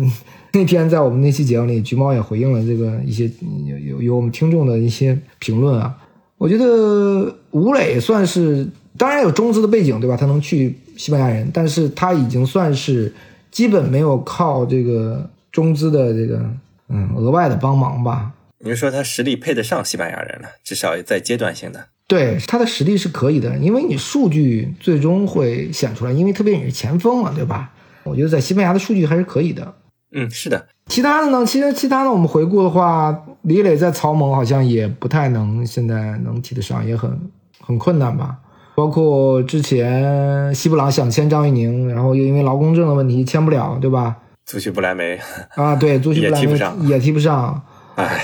[0.55, 3.29] 那天在我们那期节目里，橘猫也回应了这个一些
[3.65, 5.95] 有有有我们听众的一些评论啊。
[6.37, 8.67] 我觉得吴磊算是。
[8.97, 10.15] 当然有中资的背景，对吧？
[10.15, 13.13] 他能去西班牙人，但是他已经算是
[13.51, 16.41] 基本没有靠这个中资的这个
[16.87, 18.31] 嗯额外的帮忙吧。
[18.59, 20.47] 你是说他实力配得上西班牙人了？
[20.63, 27.73] 至少在阶段性的，对他的实力是可以的，因为你数据最终会显出来，因为特别你是前锋嘛，对吧？
[28.03, 29.73] 我觉得在西班牙的数据还是可以的。
[30.11, 30.67] 嗯，是的。
[30.87, 31.45] 其他的呢？
[31.45, 37.19] 其实其他的我们回顾的话，李磊在曹盟好像也不太能现在能提得上，也很
[37.59, 38.37] 很困难吧。
[38.75, 44.17] 包括之前西布朗想签张玉宁，然后又因为劳工证的问题签不了，对吧？
[44.45, 45.19] 足球不来梅
[45.55, 47.61] 啊，对， 足球不来梅也踢不上，也踢不上。
[47.95, 48.21] 唉，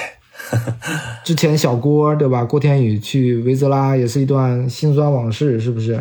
[1.25, 2.43] 之前小郭对吧？
[2.43, 5.99] 郭天宇去维泽拉也是一段心酸往事，是不是？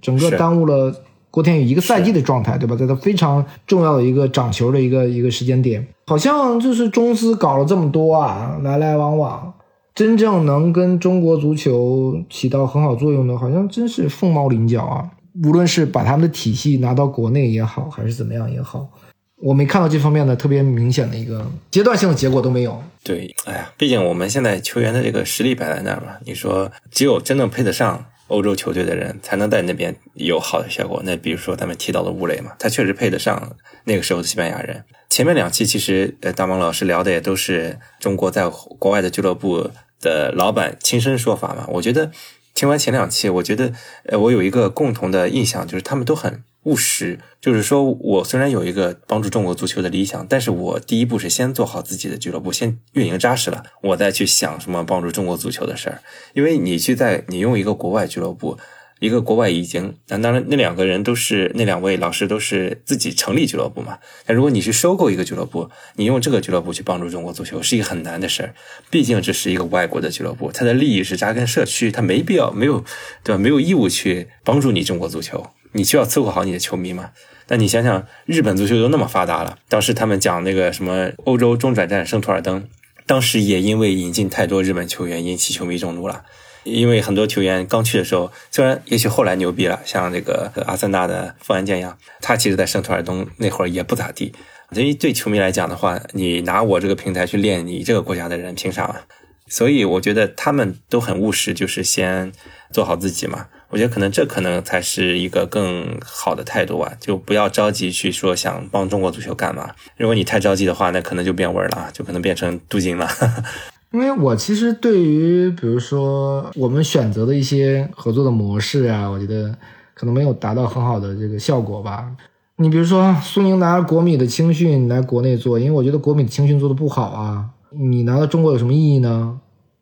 [0.00, 0.92] 整个耽误了
[1.30, 2.74] 郭天宇一个赛季的状态，对吧？
[2.76, 9.52] 在他非常重要的一个掌球的一个一个时间点，好像就是中资搞了这么多啊，来来往往。
[9.92, 15.10] 真正能跟中国足球起到很好作用的，好像真是凤毛麟角啊！
[15.44, 18.88] 无论是把他们的体系拿到国内也好，还是怎么样也好，
[19.36, 22.80] 我没看到这方面的特别明显的一个阶段性的结果都没有。
[23.02, 31.02] 对，哎呀，毕竟我们现在球员的这个实力摆在那儿嘛，你说只有真正配得上欧洲球队的人，才能在那边有好的效果。
[31.04, 34.84] 那比如说咱们提到的吴磊嘛，他确实配得上那个时候的西班牙人。
[35.08, 39.70] 前面两期其实呃，大芒老师聊的也都是中国在国外的俱乐部。
[40.02, 41.66] 的老板亲身说法嘛？
[41.68, 42.10] 我觉得
[42.54, 43.70] 听完前两期，我觉得
[44.04, 47.18] 呃，我有一个共同的印象，就是他们都很务实。
[47.40, 56.02] 就是说我虽然有一个帮助中国足球的理想，但是我第一步是先做好自己的俱乐部，先运营扎实了，我再去想什么帮助中国足球的事儿。
[56.34, 58.58] 因为你去在你用一个国外俱乐部。
[59.00, 63.98] 一个国外已经，那当然那两个人都是那两位老师都是自己成立俱乐部嘛。
[64.26, 68.54] 那如果你去收购一个俱乐部，你用这个俱乐部去帮助中国足球，是一个很难的事儿。
[68.90, 72.84] 毕竟这是一个外国的俱乐部，它的利益是扎根社区，它没必要没有
[73.24, 73.38] 对吧？
[73.38, 77.10] 没有义务去帮助你中国足球，你需要伺候好你的球迷嘛。
[77.48, 82.64] 那你想想，日本足球都那么发达了，当时他们讲那个什么欧洲中转站圣图尔登，
[83.06, 86.24] 当时也因为引进太多日本球员，引起球迷众怒了。
[86.62, 94.32] 因为很多球员刚去的时候，虽然也许后来牛逼了，像这个阿森纳的富安健洋，他其实在圣图尔登那会儿也不咋地。
[94.72, 99.02] 所以对球迷来讲的话，你拿我这个平台去练你这个国家的人，凭啥？
[99.48, 102.30] 所以我觉得他们都很务实，就是先
[102.72, 103.46] 做好自己嘛。
[103.70, 109.70] 我觉得可能这可能才是一个更好的态度啊，就不要着急去说想帮中国足球干嘛。
[109.96, 113.08] 如果你太着急的话，那可能就变味儿了，就可能变成镀金了。
[113.92, 119.56] 因为我其实对于比如说我们选择的一些合作的模式啊，我觉得
[119.94, 122.10] 可能没有达到很好的这个效果吧。
[122.56, 127.46] 你比如说苏宁拿国米的青训来国内做，因为我觉得国米的青训做的不好啊。
[127.70, 129.38] 你拿到中国有什么意义呢？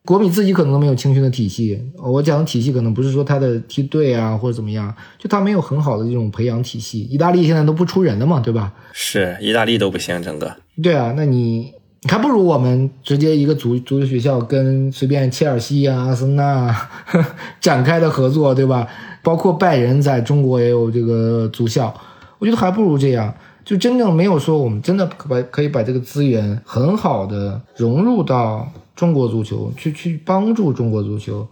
[0.09, 1.79] 国米自己可能都没有青训的体系。
[2.03, 7.03] 我讲的体系可能不是说他的梯队啊或者怎么样，就他没有很好的这种培养体系。
[7.03, 8.73] 意大利现在都不出人的嘛，对吧？
[8.95, 10.57] 是，意大利都不行，整个。
[10.83, 11.75] 对啊，那你。
[12.09, 16.73] 还不如我们直接一个足足球学校跟随便切尔西啊、阿森纳
[17.61, 18.87] 展开的合作，对吧？
[19.21, 21.93] 包括拜仁在中国也有这个足校，
[22.39, 23.35] 我觉得还不如这样，
[23.65, 31.47] 就真正没有说我们真的可把可以把这个资源很好的融入到中国足球，去去帮助中国足球，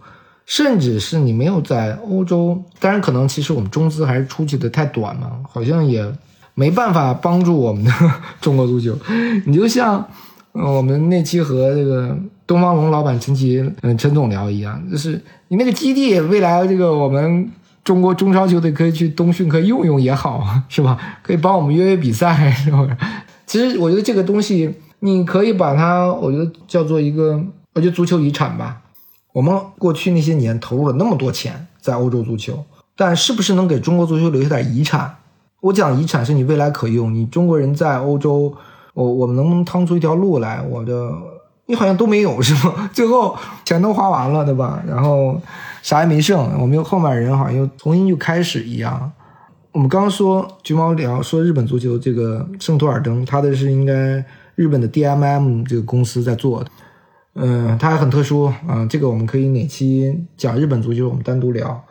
[0.45, 6.05] 甚至是你没有在欧洲，当然可能其实我们中资还是出去的太短嘛，好像也
[6.53, 7.91] 没办法帮助我们的
[8.41, 8.93] 中国足球，
[9.45, 10.05] 你就像。
[10.53, 12.17] 我们那期和这个
[12.47, 17.47] 东方龙老板陈奇，嗯，陈总聊一样，就是你那个基地，未来这个我们
[17.83, 20.97] 中国中超球队可以去冬训，可以用用也好啊，是吧？
[21.21, 22.87] 可以帮我们约约比赛，是吧？
[23.45, 27.41] 其实我觉得这个东西，你可以把它，我觉得叫做一个，
[27.73, 28.81] 我觉得足球遗产吧。
[29.33, 32.63] 我们过去那些年投入了那么多钱在欧洲足球，
[32.95, 35.17] 但是不是能给中国足球留下点遗产？
[35.61, 38.53] 我讲遗产是你未来可用，你中国人在欧洲。
[38.93, 40.59] 我我们能不能趟出一条路来？
[40.59, 41.11] 我的
[41.67, 42.89] 你好像都没有是吗？
[42.91, 44.81] 最后钱都花完了，对吧？
[44.87, 45.39] 然后
[45.83, 49.11] 啥也没剩，我们又后面人好像又重新就开始一样。
[49.71, 54.25] 我们刚刚说橘猫聊说日本足球这个圣托尔登，他的是应该
[54.57, 56.69] 日本的 DMM 这个公司在做的，
[57.35, 61.85] 嗯，它还很特殊啊、这个我们可以哪期讲日本足球我们单独聊。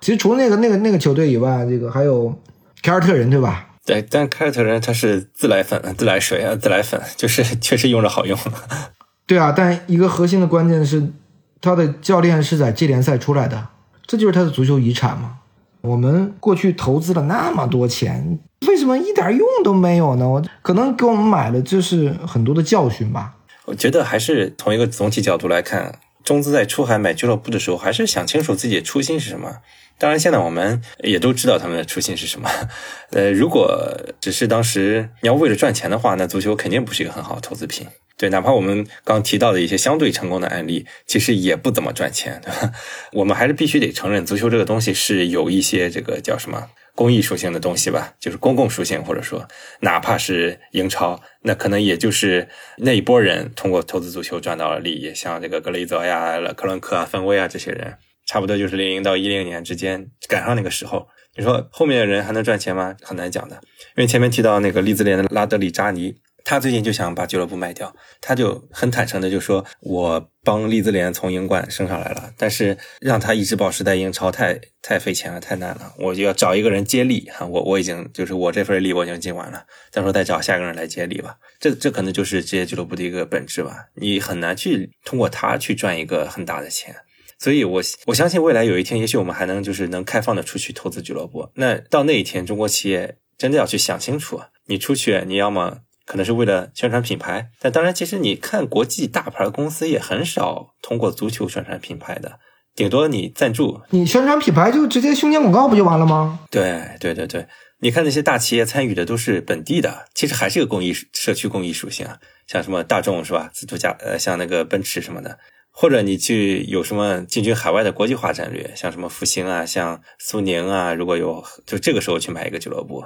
[0.00, 2.32] 其实除了那个那个那个球队以外，这个还有
[2.80, 3.68] 凯尔特人对吧？
[3.84, 8.38] 对，但凯尔特人他是自来粉、自来水啊、自来粉，就是 确实用着好用。
[9.26, 11.12] 对啊，但一个核心的关键是，
[11.60, 13.68] 他的教练是在 G 联赛出来的，
[14.06, 15.38] 这就是他的足球遗产嘛。
[15.80, 20.28] 我们过去投资了那么多钱，为什么一点用都没有呢？
[20.28, 23.34] 我可能给我们买的就是很多的教训吧。
[23.64, 29.58] 我觉得还是从一个总体角度来看，中资在出海买俱乐部的时候，还是想清楚自己的初心是什么。
[29.98, 32.50] 当然，现在我们也都知道他们的初心是什么。
[33.10, 37.86] 呃，如果只是当时你要为了赚钱的话，那足球肯定不是一个很好的投资品。
[38.16, 42.72] 对，哪怕我们刚提到的一些相对成功的案例，其实也不怎么赚钱，对吧？
[43.14, 49.48] 我们还是必须得承认，足球这个东西是有一些这个叫什么公益属性的东西吧，就是公共属性，或者说
[49.80, 61.08] 哪怕是英超，那可能也就是那一波人通过投资足球赚到了利益，像这个格雷泽呀、克伦克啊、芬威啊这些人，差不多就是零零到一零年之间赶上那个时候。
[61.34, 62.94] 你说后面的人还能赚钱吗？
[63.00, 63.56] 很难讲的，
[63.96, 66.14] 因为前面提到那个利兹联的拉德里扎尼。
[66.44, 75.94] 他最近就想把俱乐部卖掉，他就很坦诚的就说：“我帮利兹联从英冠升上来了，但是让他一直保持在英超太太费钱了，太难了。
[75.98, 81.36] 我就要找一个人接力哈，我我已经就是我这份力我已经尽完了，到时候再找下一个人来接力吧。
[81.60, 86.94] 这这可能就是职业俱乐部的一个本质吧，你很难去通过他去赚一个很大的钱。”
[87.38, 91.50] 所以，我我相信未来有一天，也许我们还能就是能开放的出去投资俱乐部。
[91.56, 102.38] 那到那一天，中国企业真的要去想清楚，你出去，你要么可能是为了宣传品牌，但当然，其实你看国际大牌公司也很少通过足球宣传品牌的，
[102.74, 103.80] 顶多你赞助。
[103.90, 106.40] 你宣传品牌就直接胸前广告不就完了吗？
[106.50, 107.46] 对对对对，
[107.80, 113.50] 你看那些大企业参与的都是本地的，其实还是个公益社区公益属性啊，像什么大众是吧？
[113.52, 115.38] 自主驾呃，像那个奔驰什么的。
[115.74, 123.02] 或者你去有什么进军海外的国际化战略，像什么复兴啊，像苏宁啊，如果有就这个时候去买一个俱乐部，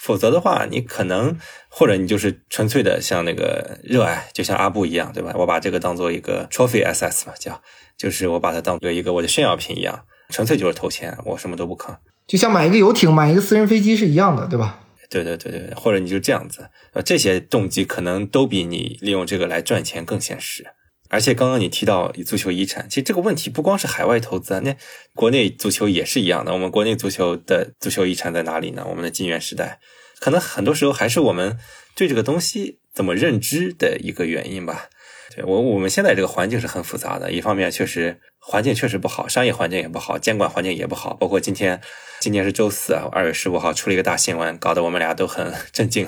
[0.00, 1.36] 否则的话，你可能
[1.68, 5.34] 或者你就是纯粹的像那个热爱，就像阿布一样，对吧？
[5.36, 7.60] 我把这个当做一个 trophy SS 嘛，叫
[7.98, 11.94] 就是我把它当做一个我的炫耀品一样，纯粹就是投钱，我什么都不坑，
[12.26, 14.80] 就像买一个游艇、买一个私人飞机是一样的，对吧？
[15.10, 20.64] 对对对对，或者你就这样子，呃，这些动机可能都比你利用这个来赚钱更现实。
[21.10, 24.74] 而且刚刚你提到足球遗产，其实这个问题不光是海外投资啊，那
[25.14, 26.52] 国内足球也是一样的。
[26.52, 28.86] 我们国内足球的足球遗产在哪里呢？
[28.88, 29.80] 我们的金元时代，
[30.20, 31.58] 可能很多时候还是我们
[31.96, 34.88] 对这个东西怎么认知的一个原因吧。
[35.34, 41.80] 对我我们现在这个环境是很复杂的，一方面确实环境确实不好，商业环境也不好，监管环境也不好，包括今天。
[42.20, 46.06] 今天是周四啊，二月十五号出了一个大新闻，搞得我们俩都很 震惊，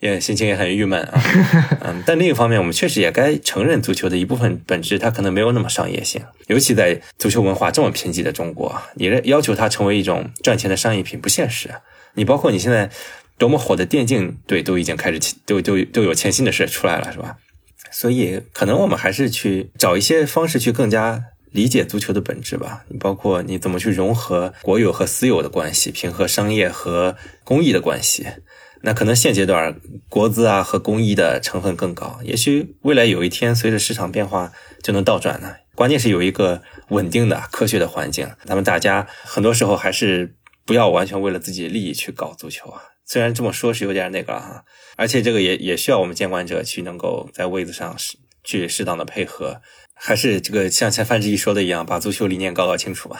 [0.00, 1.22] 也心情也很郁闷啊。
[1.84, 11.68] 嗯，但另一方面，我们确实也该承认，足球的一部分本质它可能没有那么商业性，尤其在足球文化这么贫瘠的中国，你要求它成为一种赚钱的商业品不现实。
[12.14, 12.88] 你包括你现在
[13.36, 17.36] 多么火的电竞队都已经开始都都都有欠薪的事出来了，是吧？
[17.90, 21.24] 所以可能我们还是去找一些方式去更加。
[21.52, 28.24] 理解足球的本质吧，你包括你怎么去融合国有和私有的关系，平衡商业和公益的关系。
[28.82, 35.56] 那可能现阶段国资啊和公益的成分更高，也许未来有一天随着市场变化就能倒转呢。
[35.74, 42.80] 关键是有一个稳定的科学的环境，咱们大家很多时候还是不要完全为了自己利益去搞足球啊。
[43.10, 44.62] 虽然这么说是有点那个哈，
[44.96, 47.96] 而且这个也也需要我们监管者去能够在位子上
[48.44, 49.60] 去适当的配合。
[49.94, 53.18] 还是这个像像范志毅说的一样，把足球理念搞搞清楚吧。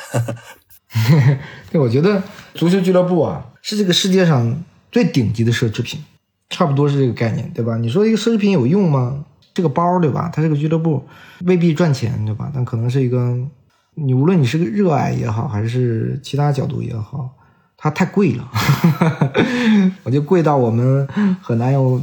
[1.72, 2.22] 对，我觉得
[2.54, 4.62] 足球俱乐部啊，是这个世界上
[4.92, 6.04] 最顶级的奢侈品，
[6.48, 7.76] 差不多是这个概念，对吧？
[7.76, 9.24] 你说一个奢侈品有用吗？
[9.52, 10.30] 这个包，对吧？
[10.32, 11.04] 它这个俱乐部
[11.46, 12.48] 未必赚钱，对吧？
[12.54, 13.36] 但可能是一个，
[13.96, 17.28] 你无论你是个热爱也好，还是其他角度也好，
[17.80, 18.48] 它太贵了。
[20.04, 21.08] 我就贵到我们
[21.42, 22.00] 很难有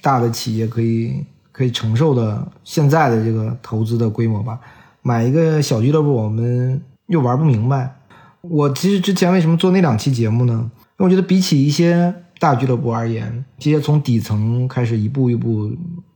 [0.00, 1.24] 大的企业可以。
[1.54, 4.58] 可以承受的现在的这个投资的规模吧，
[5.02, 7.94] 买一个小俱乐部，我们又玩不明白。
[8.40, 10.68] 我其实之前为什么做那两期节目呢？
[10.74, 15.70] 因为我觉得比起一些大俱乐部而言，这些从底层开始一步一步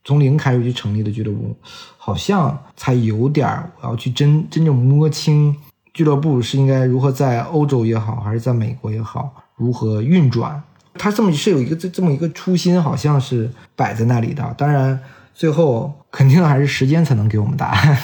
[0.04, 1.54] 从零开始去成立的俱乐部，
[1.96, 3.48] 好像才有点
[3.80, 5.54] 我要去真真正摸清
[5.99, 10.62] 俱乐部是应该如何在欧洲也好，还是在美国也好，如何运转。
[10.94, 14.55] 他这么是有一个这这么一个初心，好像是摆在那里的。
[14.57, 15.01] 当然。
[15.34, 17.96] 最后肯定还是时间才能给我们答案。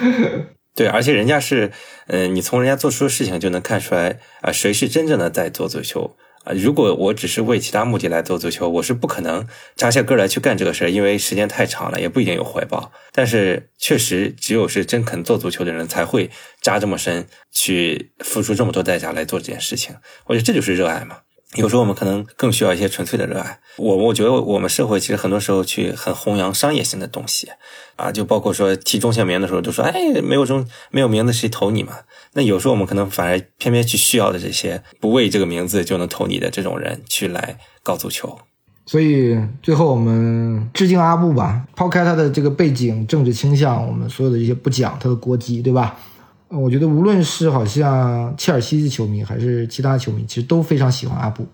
[0.76, 1.72] 对，而且人家是，
[2.08, 6.14] 嗯，你从人家做出的事情就能看出来啊，谁是真正的在做足球
[6.48, 6.54] 啊。
[6.54, 9.46] 如果我只是为其他目的来做足球，我是不可能
[9.76, 12.90] 扎下根来去干这个事儿，因为时间太长了，也不一定有回报。
[13.12, 16.30] 但是确实，只有是真肯做足球的人，才会
[16.62, 19.94] 扎这么深，去付出这么多代价来做这件事情。
[20.26, 21.18] 我觉得这就是热爱嘛。
[21.54, 23.58] 有时候我们可能更需要一些纯粹的热爱。
[23.78, 27.48] 我我觉得我们社会其实很多时候去很弘扬商业性的东西，
[27.96, 32.00] 啊，就包括说提中线名的时候都说，哎，没有中没有名字谁投你嘛？
[32.38, 38.38] 那有时候我们可能反而偏偏去需要的这些不为这个名字就能投你的这种人去来搞足球。
[38.86, 45.98] 所以最后我们致敬阿布吧，抛开他的这个背景、政治倾向，我们所有的这些不讲他的国籍，对吧？
[46.46, 51.44] 我觉得无论是好像切尔西的球迷还是其他球迷，其实都非常喜欢阿布。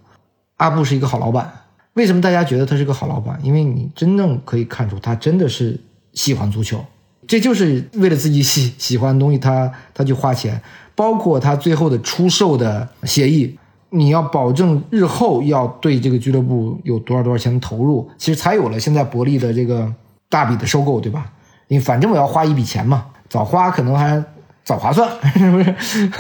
[0.59, 1.51] 阿布是一个好老板。
[1.95, 3.41] 为什么大家觉得他是个好老板？
[3.43, 5.81] 因为你真正可以看出他真的是
[6.13, 6.85] 喜欢足球，
[7.27, 10.61] 这就是为了自己喜喜欢的东西，他他去花钱。
[10.95, 13.59] 包括他最后的出售的协议，
[13.91, 19.93] 你要保证日后要对这个俱乐部有多少多少钱的投入，其实才有了现在伯利的这个
[20.29, 21.33] 大笔的收购，对吧？
[21.69, 24.25] 因为反正我要花一笔钱嘛，早花可能还。
[24.67, 26.11] 早划算，是不是？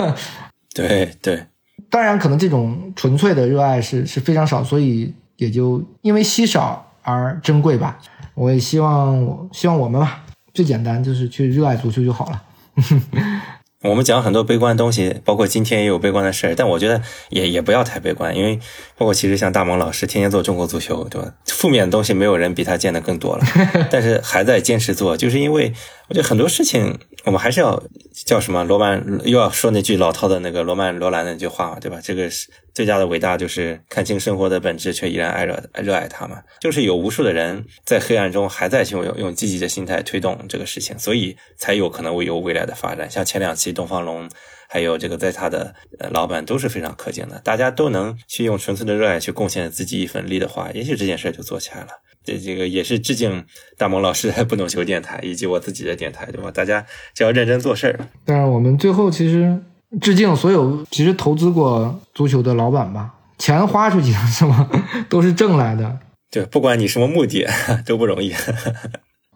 [0.74, 1.46] 对对，
[1.88, 7.98] 当然，可能这种纯粹的热爱是是非常少，所以也就因为稀少而珍贵吧。
[8.34, 10.24] 我也希望，我希望我们吧，
[10.55, 12.42] 最简单就是去热爱足球就好了。
[13.82, 18.59] 我们讲很多悲观的东西，包括今天也有悲观的事儿，但我觉得也也不要太悲观，因为
[18.97, 21.34] 包括其实像大萌老师天天做中国足球，对吧？
[21.47, 23.45] 负面的东西没有人比他见的更多了，
[23.90, 25.72] 但是还在坚持做，就是因为
[26.09, 27.82] 我觉得很多事情我们还是要
[28.24, 31.99] 叫什么罗曼又要说那句老套的那个罗曼罗兰那句话，对吧？
[32.03, 36.38] 这个是最大的伟大，就是看清生活的本质，却依然爱热热爱它嘛。
[36.61, 43.11] 就是有无数的人在黑暗中还在去用用积极的心态推动这个事情，所以才有可能会有未来的发展。
[43.11, 43.74] 像前两期。
[43.74, 44.28] 东方龙，
[44.75, 51.87] 还有这个在他的呃老板都是非常可敬的，大家都能去用纯粹的热爱去贡献自己一份力的话，也许这件事就做起来了。
[52.25, 53.45] 这这个也是致敬
[53.79, 56.51] 大萌老师的 不懂球电台以及我自己的电台，对吧？
[56.51, 58.01] 大家只要认真做事儿。
[58.25, 59.57] 但是我们最后其实
[60.01, 64.68] 致敬所有其实投资过足球的老板吧，钱花出去了 是吗？
[65.09, 66.01] 都是挣来的。
[66.33, 67.47] 对，不管你什么目的
[67.87, 68.35] 都不容易。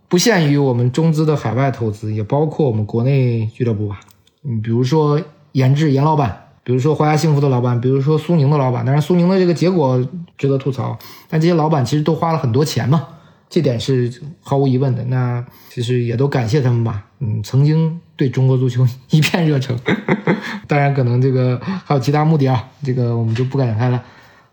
[0.09, 4.01] 不限于我们中资的海外投资，也包括我们国内俱乐部吧。
[4.49, 5.21] 嗯，比如说
[5.53, 10.03] 严志严老板，比如说华夏幸福的老板，比如说苏宁的老板，当然苏宁的这个结果
[10.39, 13.07] 值得吐槽，但这些老板其实都花了很多钱嘛，
[13.51, 15.05] 这点是毫无疑问的。
[15.05, 19.79] 那其实也都感谢他们吧，嗯，曾经对中国足球 一片热诚，
[20.67, 24.03] 当然可能这个还有其他目的啊，这个我们就不敢开了。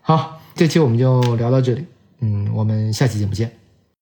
[0.02, 1.84] 好，这期我们就聊到这里，
[2.20, 3.65] 嗯，我们下期节目见。